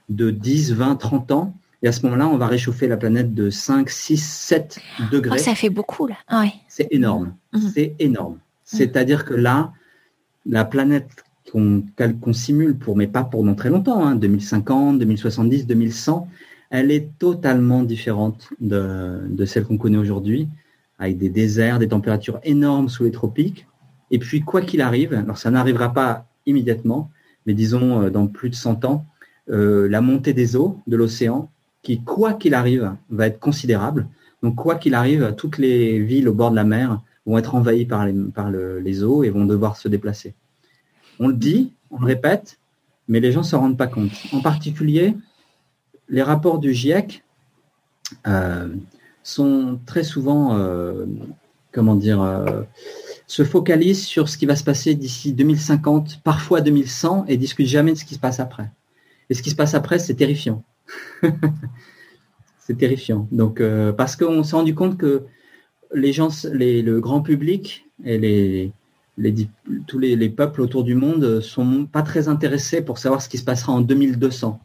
de 0.10 0.30
10, 0.30 0.74
20, 0.74 0.96
30 0.98 1.32
ans. 1.32 1.56
Et 1.84 1.88
à 1.88 1.92
ce 1.92 2.04
moment-là, 2.04 2.28
on 2.28 2.38
va 2.38 2.46
réchauffer 2.46 2.88
la 2.88 2.98
planète 2.98 3.34
de 3.34 3.50
5, 3.50 3.90
6, 3.90 4.18
7 4.24 4.80
degrés. 5.12 5.38
Oh, 5.40 5.42
ça 5.42 5.56
fait 5.56 5.72
beaucoup 5.72 6.06
là. 6.06 6.16
Ah 6.28 6.46
C'est 6.68 6.88
énorme. 6.92 7.34
Mmh. 7.54 7.60
C'est 7.74 7.96
énorme. 7.98 8.34
Mmh. 8.34 8.38
C'est-à-dire 8.66 9.26
que 9.26 9.34
là, 9.34 9.74
la 10.46 10.66
planète 10.66 11.24
qu'on 11.52 12.34
simule 12.34 12.78
pour, 12.78 12.96
mais 12.96 13.08
pas 13.08 13.24
pour 13.24 13.44
non 13.44 13.56
très 13.56 13.70
longtemps, 13.70 14.16
2050, 14.16 15.00
2070, 15.00 15.68
2100, 15.68 16.28
elle 16.70 16.92
est 16.92 17.10
totalement 17.20 17.84
différente 17.84 18.50
de, 18.62 19.46
celle 19.46 19.66
qu'on 19.66 19.78
connaît 19.78 19.98
aujourd'hui, 19.98 20.48
avec 21.00 21.18
des 21.18 21.30
déserts, 21.30 21.80
des 21.80 21.90
températures 21.90 22.40
énormes 22.44 22.88
sous 22.88 23.04
les 23.04 23.12
tropiques. 23.12 23.68
Et 24.12 24.20
puis, 24.20 24.42
quoi 24.42 24.62
qu'il 24.62 24.82
arrive, 24.82 25.14
alors 25.14 25.38
ça 25.38 25.52
n'arrivera 25.52 25.94
pas 25.94 26.26
immédiatement, 26.46 27.10
mais 27.46 27.54
disons 27.54 28.10
dans 28.10 28.28
plus 28.28 28.50
de 28.50 28.56
100 28.56 28.86
ans, 28.86 29.06
euh, 29.50 29.90
la 29.90 30.02
montée 30.02 30.34
des 30.34 30.56
eaux 30.56 30.80
de 30.88 30.96
l'océan, 30.96 31.50
qui, 31.82 32.02
quoi 32.02 32.34
qu'il 32.34 32.54
arrive, 32.54 32.96
va 33.10 33.28
être 33.28 33.40
considérable. 33.40 34.08
Donc, 34.44 34.56
quoi 34.56 34.76
qu'il 34.76 34.94
arrive, 34.94 35.34
toutes 35.36 35.58
les 35.58 36.00
villes 36.00 36.30
au 36.30 36.34
bord 36.34 36.52
de 36.52 36.56
la 36.56 36.64
mer 36.64 37.02
vont 37.26 37.38
être 37.38 37.56
envahies 37.56 37.86
par 37.86 38.06
les, 38.06 39.04
eaux 39.04 39.24
et 39.24 39.30
vont 39.30 39.46
devoir 39.46 39.78
se 39.78 39.88
déplacer. 39.88 40.34
On 41.20 41.28
le 41.28 41.36
dit, 41.36 41.74
on 41.92 42.00
le 42.00 42.06
répète, 42.06 42.60
mais 43.08 43.20
les 43.20 43.32
gens 43.32 43.42
ne 43.42 43.46
s'en 43.46 43.60
rendent 43.60 43.78
pas 43.78 43.88
compte. 43.88 44.12
En 44.32 44.42
particulier, 44.42 45.16
les 46.10 46.24
rapports 46.24 46.60
du 46.60 46.74
GIEC 46.74 47.24
euh, 48.28 48.70
sont 49.24 49.80
très 49.86 50.04
souvent, 50.04 50.58
euh, 50.58 51.06
comment 51.72 51.96
dire, 51.96 52.22
se 53.28 53.44
focalisent 53.44 54.06
sur 54.06 54.28
ce 54.28 54.38
qui 54.38 54.46
va 54.46 54.56
se 54.56 54.64
passer 54.64 54.94
d'ici 54.96 55.32
2050, 55.32 56.22
parfois 56.24 56.60
2100, 56.60 57.26
et 57.28 57.38
discutent 57.38 57.68
jamais 57.68 57.94
de 57.94 57.98
ce 57.98 58.04
qui 58.04 58.16
se 58.16 58.20
passe 58.20 58.40
après. 58.40 58.70
Et 59.30 59.34
ce 59.34 59.42
qui 59.42 59.50
se 59.50 59.56
passe 59.56 59.74
après, 59.74 60.00
c'est 60.00 60.16
terrifiant. 60.16 60.64
c'est 62.60 62.78
terrifiant. 62.78 63.28
Donc, 63.32 63.62
euh, 63.62 63.94
parce 63.94 64.18
qu'on 64.18 64.44
s'est 64.44 64.56
rendu 64.58 64.76
compte 64.76 64.98
que 64.98 65.24
les 65.94 66.14
gens, 66.14 66.30
le 66.52 67.00
grand 67.00 67.22
public 67.22 67.86
et 68.04 68.18
les, 68.18 68.72
tous 69.88 70.00
les, 70.00 70.30
peuples 70.30 70.62
autour 70.62 70.84
du 70.84 70.96
monde 70.96 71.42
sont 71.42 71.86
pas 71.86 72.02
très 72.02 72.28
intéressés 72.28 72.82
pour 72.82 72.98
savoir 72.98 73.22
ce 73.22 73.30
qui 73.30 73.38
se 73.38 73.44
passera 73.44 73.74
en 73.74 73.82
2200. 73.82 74.60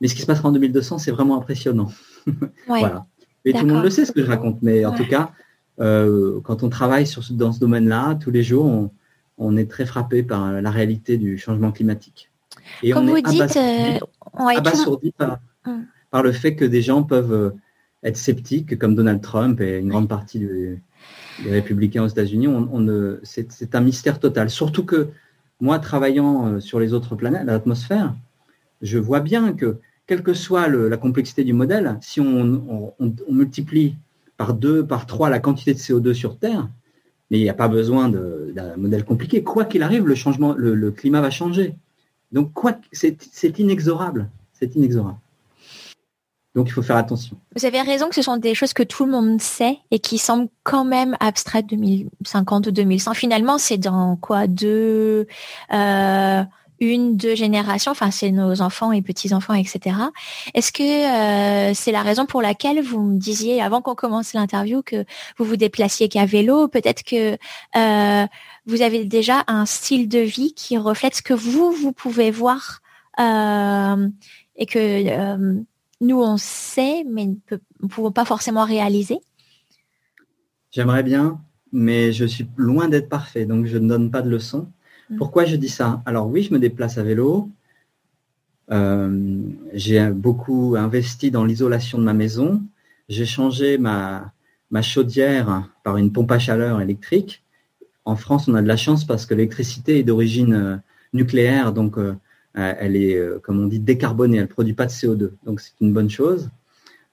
Mais 0.00 0.08
ce 0.08 0.14
qui 0.14 0.22
se 0.22 0.26
passera 0.26 0.48
en 0.48 0.52
2200, 0.52 0.98
c'est 0.98 1.10
vraiment 1.10 1.36
impressionnant. 1.36 1.90
voilà. 2.66 3.06
Et 3.44 3.52
tout 3.52 3.66
le 3.66 3.72
monde 3.72 3.84
le 3.84 3.90
sait 3.90 4.04
ce 4.04 4.12
que 4.12 4.22
je 4.22 4.26
raconte, 4.26 4.62
mais 4.62 4.84
en 4.86 4.92
tout 4.92 5.06
cas, 5.06 5.32
euh, 5.80 6.40
quand 6.44 6.62
on 6.62 6.68
travaille 6.68 7.06
sur, 7.06 7.22
dans 7.32 7.52
ce 7.52 7.60
domaine-là, 7.60 8.14
tous 8.14 8.30
les 8.30 8.42
jours, 8.42 8.64
on, 8.64 8.90
on 9.38 9.56
est 9.56 9.70
très 9.70 9.86
frappé 9.86 10.22
par 10.22 10.52
la 10.52 10.70
réalité 10.70 11.18
du 11.18 11.38
changement 11.38 11.72
climatique. 11.72 12.30
Et 12.82 12.90
Comme 12.90 13.08
vous 13.08 13.20
dites, 13.20 13.58
abasourdi, 14.34 15.12
euh, 15.20 15.26
hum. 15.66 15.86
par, 16.10 16.22
le 16.22 16.32
fait 16.32 16.54
que 16.54 16.64
des 16.64 16.82
gens 16.82 17.02
peuvent 17.02 17.32
euh, 17.32 17.50
être 18.04 18.16
sceptiques, 18.16 18.78
comme 18.78 18.94
Donald 18.94 19.20
Trump 19.20 19.60
et 19.60 19.78
une 19.78 19.88
grande 19.88 20.08
partie 20.08 20.38
des, 20.38 20.78
républicains 21.46 22.04
aux 22.04 22.08
États-Unis. 22.08 22.46
On, 22.46 23.18
c'est 23.22 23.74
un 23.74 23.80
mystère 23.80 24.20
total. 24.20 24.50
Surtout 24.50 24.84
que 24.84 25.08
moi, 25.60 25.78
travaillant 25.78 26.46
euh, 26.46 26.60
sur 26.60 26.78
les 26.78 26.92
autres 26.92 27.16
planètes, 27.16 27.44
l'atmosphère, 27.46 28.14
je 28.82 28.98
vois 28.98 29.20
bien 29.20 29.52
que, 29.52 29.78
quelle 30.06 30.22
que 30.22 30.34
soit 30.34 30.68
la 30.68 30.96
complexité 30.96 31.42
du 31.42 31.54
modèle, 31.54 31.98
si 32.02 32.20
on, 32.20 32.92
multiplie 33.30 33.96
par 34.36 34.52
deux, 34.52 34.84
par 34.84 35.06
trois 35.06 35.30
la 35.30 35.38
quantité 35.38 35.72
de 35.72 35.78
CO2 35.78 36.12
sur 36.12 36.38
Terre, 36.38 36.68
mais 37.30 37.38
il 37.38 37.42
n'y 37.42 37.48
a 37.48 37.54
pas 37.54 37.68
besoin 37.68 38.10
d'un 38.10 38.76
modèle 38.76 39.04
compliqué. 39.04 39.42
Quoi 39.42 39.64
qu'il 39.64 39.82
arrive, 39.82 40.06
le 40.06 40.14
changement, 40.14 40.54
le 40.54 40.90
climat 40.90 41.22
va 41.22 41.30
changer. 41.30 41.74
Donc, 42.32 42.52
quoi, 42.52 42.76
c'est 42.92 43.58
inexorable. 43.58 44.28
C'est 44.52 44.74
inexorable. 44.74 45.18
Donc, 46.54 46.68
il 46.68 46.72
faut 46.72 46.82
faire 46.82 46.96
attention. 46.96 47.36
Vous 47.56 47.64
avez 47.66 47.80
raison 47.80 48.08
que 48.08 48.14
ce 48.14 48.22
sont 48.22 48.36
des 48.36 48.54
choses 48.54 48.72
que 48.72 48.84
tout 48.84 49.04
le 49.04 49.10
monde 49.10 49.40
sait 49.40 49.78
et 49.90 49.98
qui 49.98 50.18
semblent 50.18 50.48
quand 50.62 50.84
même 50.84 51.16
abstraites 51.18 51.66
2050 51.66 52.68
ou 52.68 52.70
2100. 52.70 53.14
Finalement, 53.14 53.58
c'est 53.58 53.78
dans 53.78 54.14
quoi? 54.16 54.46
Deux, 54.46 55.26
euh, 55.72 56.44
une, 56.78 57.16
deux 57.16 57.34
générations? 57.34 57.90
Enfin, 57.90 58.12
c'est 58.12 58.30
nos 58.30 58.62
enfants 58.62 58.92
et 58.92 59.02
petits-enfants, 59.02 59.54
etc. 59.54 59.96
Est-ce 60.54 60.70
que 60.70 60.82
euh, 61.70 61.74
c'est 61.74 61.90
la 61.90 62.02
raison 62.02 62.24
pour 62.24 62.40
laquelle 62.40 62.80
vous 62.82 63.00
me 63.00 63.18
disiez 63.18 63.60
avant 63.60 63.82
qu'on 63.82 63.96
commence 63.96 64.32
l'interview 64.32 64.82
que 64.82 65.04
vous 65.38 65.44
vous 65.44 65.56
déplaciez 65.56 66.08
qu'à 66.08 66.24
vélo? 66.24 66.68
Peut-être 66.68 67.02
que 67.02 67.36
euh, 67.76 68.26
vous 68.66 68.82
avez 68.82 69.04
déjà 69.04 69.42
un 69.48 69.66
style 69.66 70.08
de 70.08 70.20
vie 70.20 70.54
qui 70.54 70.78
reflète 70.78 71.16
ce 71.16 71.22
que 71.22 71.34
vous, 71.34 71.72
vous 71.72 71.92
pouvez 71.92 72.30
voir 72.30 72.80
euh, 73.18 74.08
et 74.56 74.66
que 74.66 74.78
euh, 74.78 75.60
nous, 76.04 76.20
on 76.20 76.36
sait, 76.36 77.04
mais 77.04 77.26
nous 77.26 77.40
ne 77.82 77.88
pouvons 77.88 78.12
pas 78.12 78.24
forcément 78.24 78.64
réaliser 78.64 79.18
J'aimerais 80.70 81.02
bien, 81.02 81.40
mais 81.72 82.12
je 82.12 82.24
suis 82.24 82.46
loin 82.56 82.88
d'être 82.88 83.08
parfait, 83.08 83.46
donc 83.46 83.66
je 83.66 83.78
ne 83.78 83.88
donne 83.88 84.10
pas 84.10 84.22
de 84.22 84.30
leçons. 84.30 84.68
Mm. 85.10 85.16
Pourquoi 85.16 85.44
je 85.44 85.56
dis 85.56 85.68
ça? 85.68 86.02
Alors 86.06 86.28
oui, 86.28 86.42
je 86.42 86.52
me 86.52 86.58
déplace 86.58 86.98
à 86.98 87.02
vélo. 87.02 87.48
Euh, 88.70 89.40
j'ai 89.72 90.08
beaucoup 90.10 90.74
investi 90.76 91.30
dans 91.30 91.44
l'isolation 91.44 91.98
de 91.98 92.04
ma 92.04 92.14
maison. 92.14 92.62
J'ai 93.08 93.26
changé 93.26 93.78
ma, 93.78 94.32
ma 94.70 94.82
chaudière 94.82 95.70
par 95.84 95.96
une 95.96 96.12
pompe 96.12 96.32
à 96.32 96.38
chaleur 96.38 96.80
électrique 96.80 97.44
en 98.04 98.16
France, 98.16 98.48
on 98.48 98.54
a 98.54 98.62
de 98.62 98.68
la 98.68 98.76
chance 98.76 99.04
parce 99.04 99.26
que 99.26 99.34
l'électricité 99.34 99.98
est 99.98 100.02
d'origine 100.02 100.54
euh, 100.54 100.76
nucléaire, 101.12 101.72
donc 101.72 101.98
euh, 101.98 102.14
elle 102.54 102.96
est, 102.96 103.20
comme 103.42 103.60
on 103.60 103.66
dit, 103.66 103.80
décarbonée, 103.80 104.36
elle 104.36 104.44
ne 104.44 104.48
produit 104.48 104.74
pas 104.74 104.86
de 104.86 104.92
CO2. 104.92 105.30
Donc 105.44 105.60
c'est 105.60 105.72
une 105.80 105.92
bonne 105.92 106.10
chose. 106.10 106.50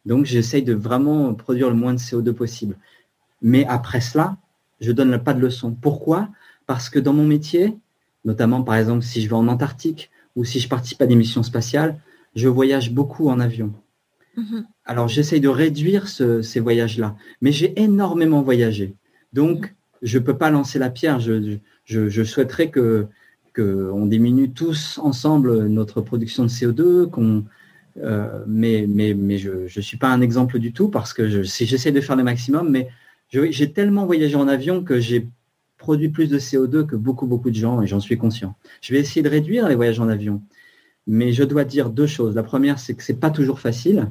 Donc 0.05 0.25
j'essaye 0.25 0.63
de 0.63 0.73
vraiment 0.73 1.33
produire 1.33 1.69
le 1.69 1.75
moins 1.75 1.93
de 1.93 1.99
CO2 1.99 2.31
possible. 2.33 2.75
Mais 3.41 3.65
après 3.65 4.01
cela, 4.01 4.37
je 4.79 4.91
donne 4.91 5.17
pas 5.23 5.33
de 5.33 5.39
leçons. 5.39 5.71
Pourquoi? 5.71 6.29
Parce 6.65 6.89
que 6.89 6.99
dans 6.99 7.13
mon 7.13 7.25
métier, 7.25 7.75
notamment 8.25 8.63
par 8.63 8.75
exemple 8.75 9.03
si 9.03 9.21
je 9.21 9.29
vais 9.29 9.35
en 9.35 9.47
Antarctique 9.47 10.09
ou 10.35 10.45
si 10.45 10.59
je 10.59 10.67
participe 10.67 11.01
à 11.01 11.07
des 11.07 11.15
missions 11.15 11.43
spatiales, 11.43 11.99
je 12.35 12.47
voyage 12.47 12.91
beaucoup 12.91 13.29
en 13.29 13.39
avion. 13.39 13.73
Mm-hmm. 14.37 14.63
Alors 14.85 15.07
j'essaye 15.07 15.41
de 15.41 15.49
réduire 15.49 16.07
ces 16.07 16.59
voyages-là, 16.59 17.15
mais 17.41 17.51
j'ai 17.51 17.79
énormément 17.79 18.41
voyagé. 18.41 18.95
Donc 19.33 19.75
je 20.01 20.17
peux 20.17 20.37
pas 20.37 20.49
lancer 20.49 20.79
la 20.79 20.89
pierre. 20.89 21.19
Je, 21.19 21.57
je, 21.85 22.09
je 22.09 22.23
souhaiterais 22.23 22.69
que 22.69 23.07
qu'on 23.55 24.05
diminue 24.05 24.51
tous 24.51 24.99
ensemble 25.01 25.67
notre 25.67 26.01
production 26.01 26.43
de 26.43 26.49
CO2, 26.49 27.09
qu'on 27.09 27.43
euh, 27.97 28.43
mais 28.47 28.85
mais 28.87 29.13
mais 29.13 29.37
je 29.37 29.67
je 29.67 29.81
suis 29.81 29.97
pas 29.97 30.09
un 30.09 30.21
exemple 30.21 30.59
du 30.59 30.71
tout 30.71 30.87
parce 30.87 31.13
que 31.13 31.27
je, 31.27 31.43
si 31.43 31.65
j'essaie 31.65 31.91
de 31.91 32.01
faire 32.01 32.15
le 32.15 32.23
maximum, 32.23 32.69
mais 32.69 32.89
j'ai 33.29 33.71
tellement 33.71 34.05
voyagé 34.05 34.35
en 34.35 34.47
avion 34.47 34.83
que 34.83 34.99
j'ai 34.99 35.27
produit 35.77 36.09
plus 36.09 36.27
de 36.27 36.39
CO2 36.39 36.85
que 36.85 36.95
beaucoup 36.95 37.27
beaucoup 37.27 37.49
de 37.49 37.55
gens 37.55 37.81
et 37.81 37.87
j'en 37.87 37.99
suis 37.99 38.17
conscient. 38.17 38.55
Je 38.81 38.93
vais 38.93 38.99
essayer 38.99 39.23
de 39.23 39.29
réduire 39.29 39.67
les 39.67 39.75
voyages 39.75 39.99
en 39.99 40.07
avion, 40.07 40.41
mais 41.07 41.33
je 41.33 41.43
dois 41.43 41.65
dire 41.65 41.89
deux 41.89 42.07
choses. 42.07 42.35
La 42.35 42.43
première, 42.43 42.79
c'est 42.79 42.93
que 42.93 43.03
c'est 43.03 43.19
pas 43.19 43.31
toujours 43.31 43.59
facile, 43.59 44.09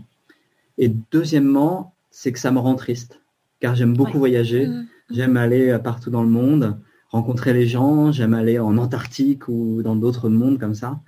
et 0.79 0.93
deuxièmement, 1.11 1.95
c'est 2.11 2.33
que 2.33 2.39
ça 2.39 2.51
me 2.51 2.59
rend 2.59 2.75
triste 2.75 3.21
car 3.61 3.75
j'aime 3.75 3.95
beaucoup 3.95 4.19
voyager. 4.19 4.67
Mmh. 4.67 4.87
J'aime 5.11 5.37
aller 5.37 5.77
partout 5.83 6.11
dans 6.11 6.23
le 6.23 6.29
monde, 6.29 6.79
rencontrer 7.11 7.53
les 7.53 7.67
gens, 7.67 8.13
j'aime 8.13 8.35
aller 8.35 8.59
en 8.59 8.79
Antarctique 8.79 9.49
ou 9.49 9.83
dans 9.83 9.97
d'autres 9.97 10.29
mondes 10.29 10.59
comme 10.59 10.75
ça. 10.75 11.01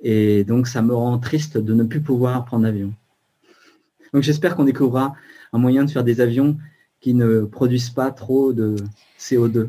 Et 0.00 0.44
donc, 0.44 0.66
ça 0.66 0.82
me 0.82 0.94
rend 0.94 1.18
triste 1.18 1.58
de 1.58 1.74
ne 1.74 1.84
plus 1.84 2.00
pouvoir 2.00 2.44
prendre 2.44 2.64
l'avion. 2.64 2.92
Donc, 4.12 4.22
j'espère 4.22 4.56
qu'on 4.56 4.64
découvrira 4.64 5.14
un 5.52 5.58
moyen 5.58 5.84
de 5.84 5.90
faire 5.90 6.04
des 6.04 6.20
avions 6.20 6.56
qui 7.00 7.14
ne 7.14 7.42
produisent 7.42 7.90
pas 7.90 8.10
trop 8.10 8.52
de 8.52 8.76
CO2. 9.18 9.68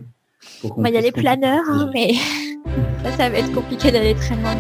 Il 0.64 0.94
y 0.94 0.98
a 0.98 1.02
les 1.02 1.12
planeurs, 1.12 1.64
hein, 1.68 1.90
mais 1.94 2.14
ça, 3.04 3.12
ça 3.12 3.30
va 3.30 3.38
être 3.38 3.52
compliqué 3.54 3.92
d'aller 3.92 4.16
très 4.16 4.36
loin. 4.36 4.54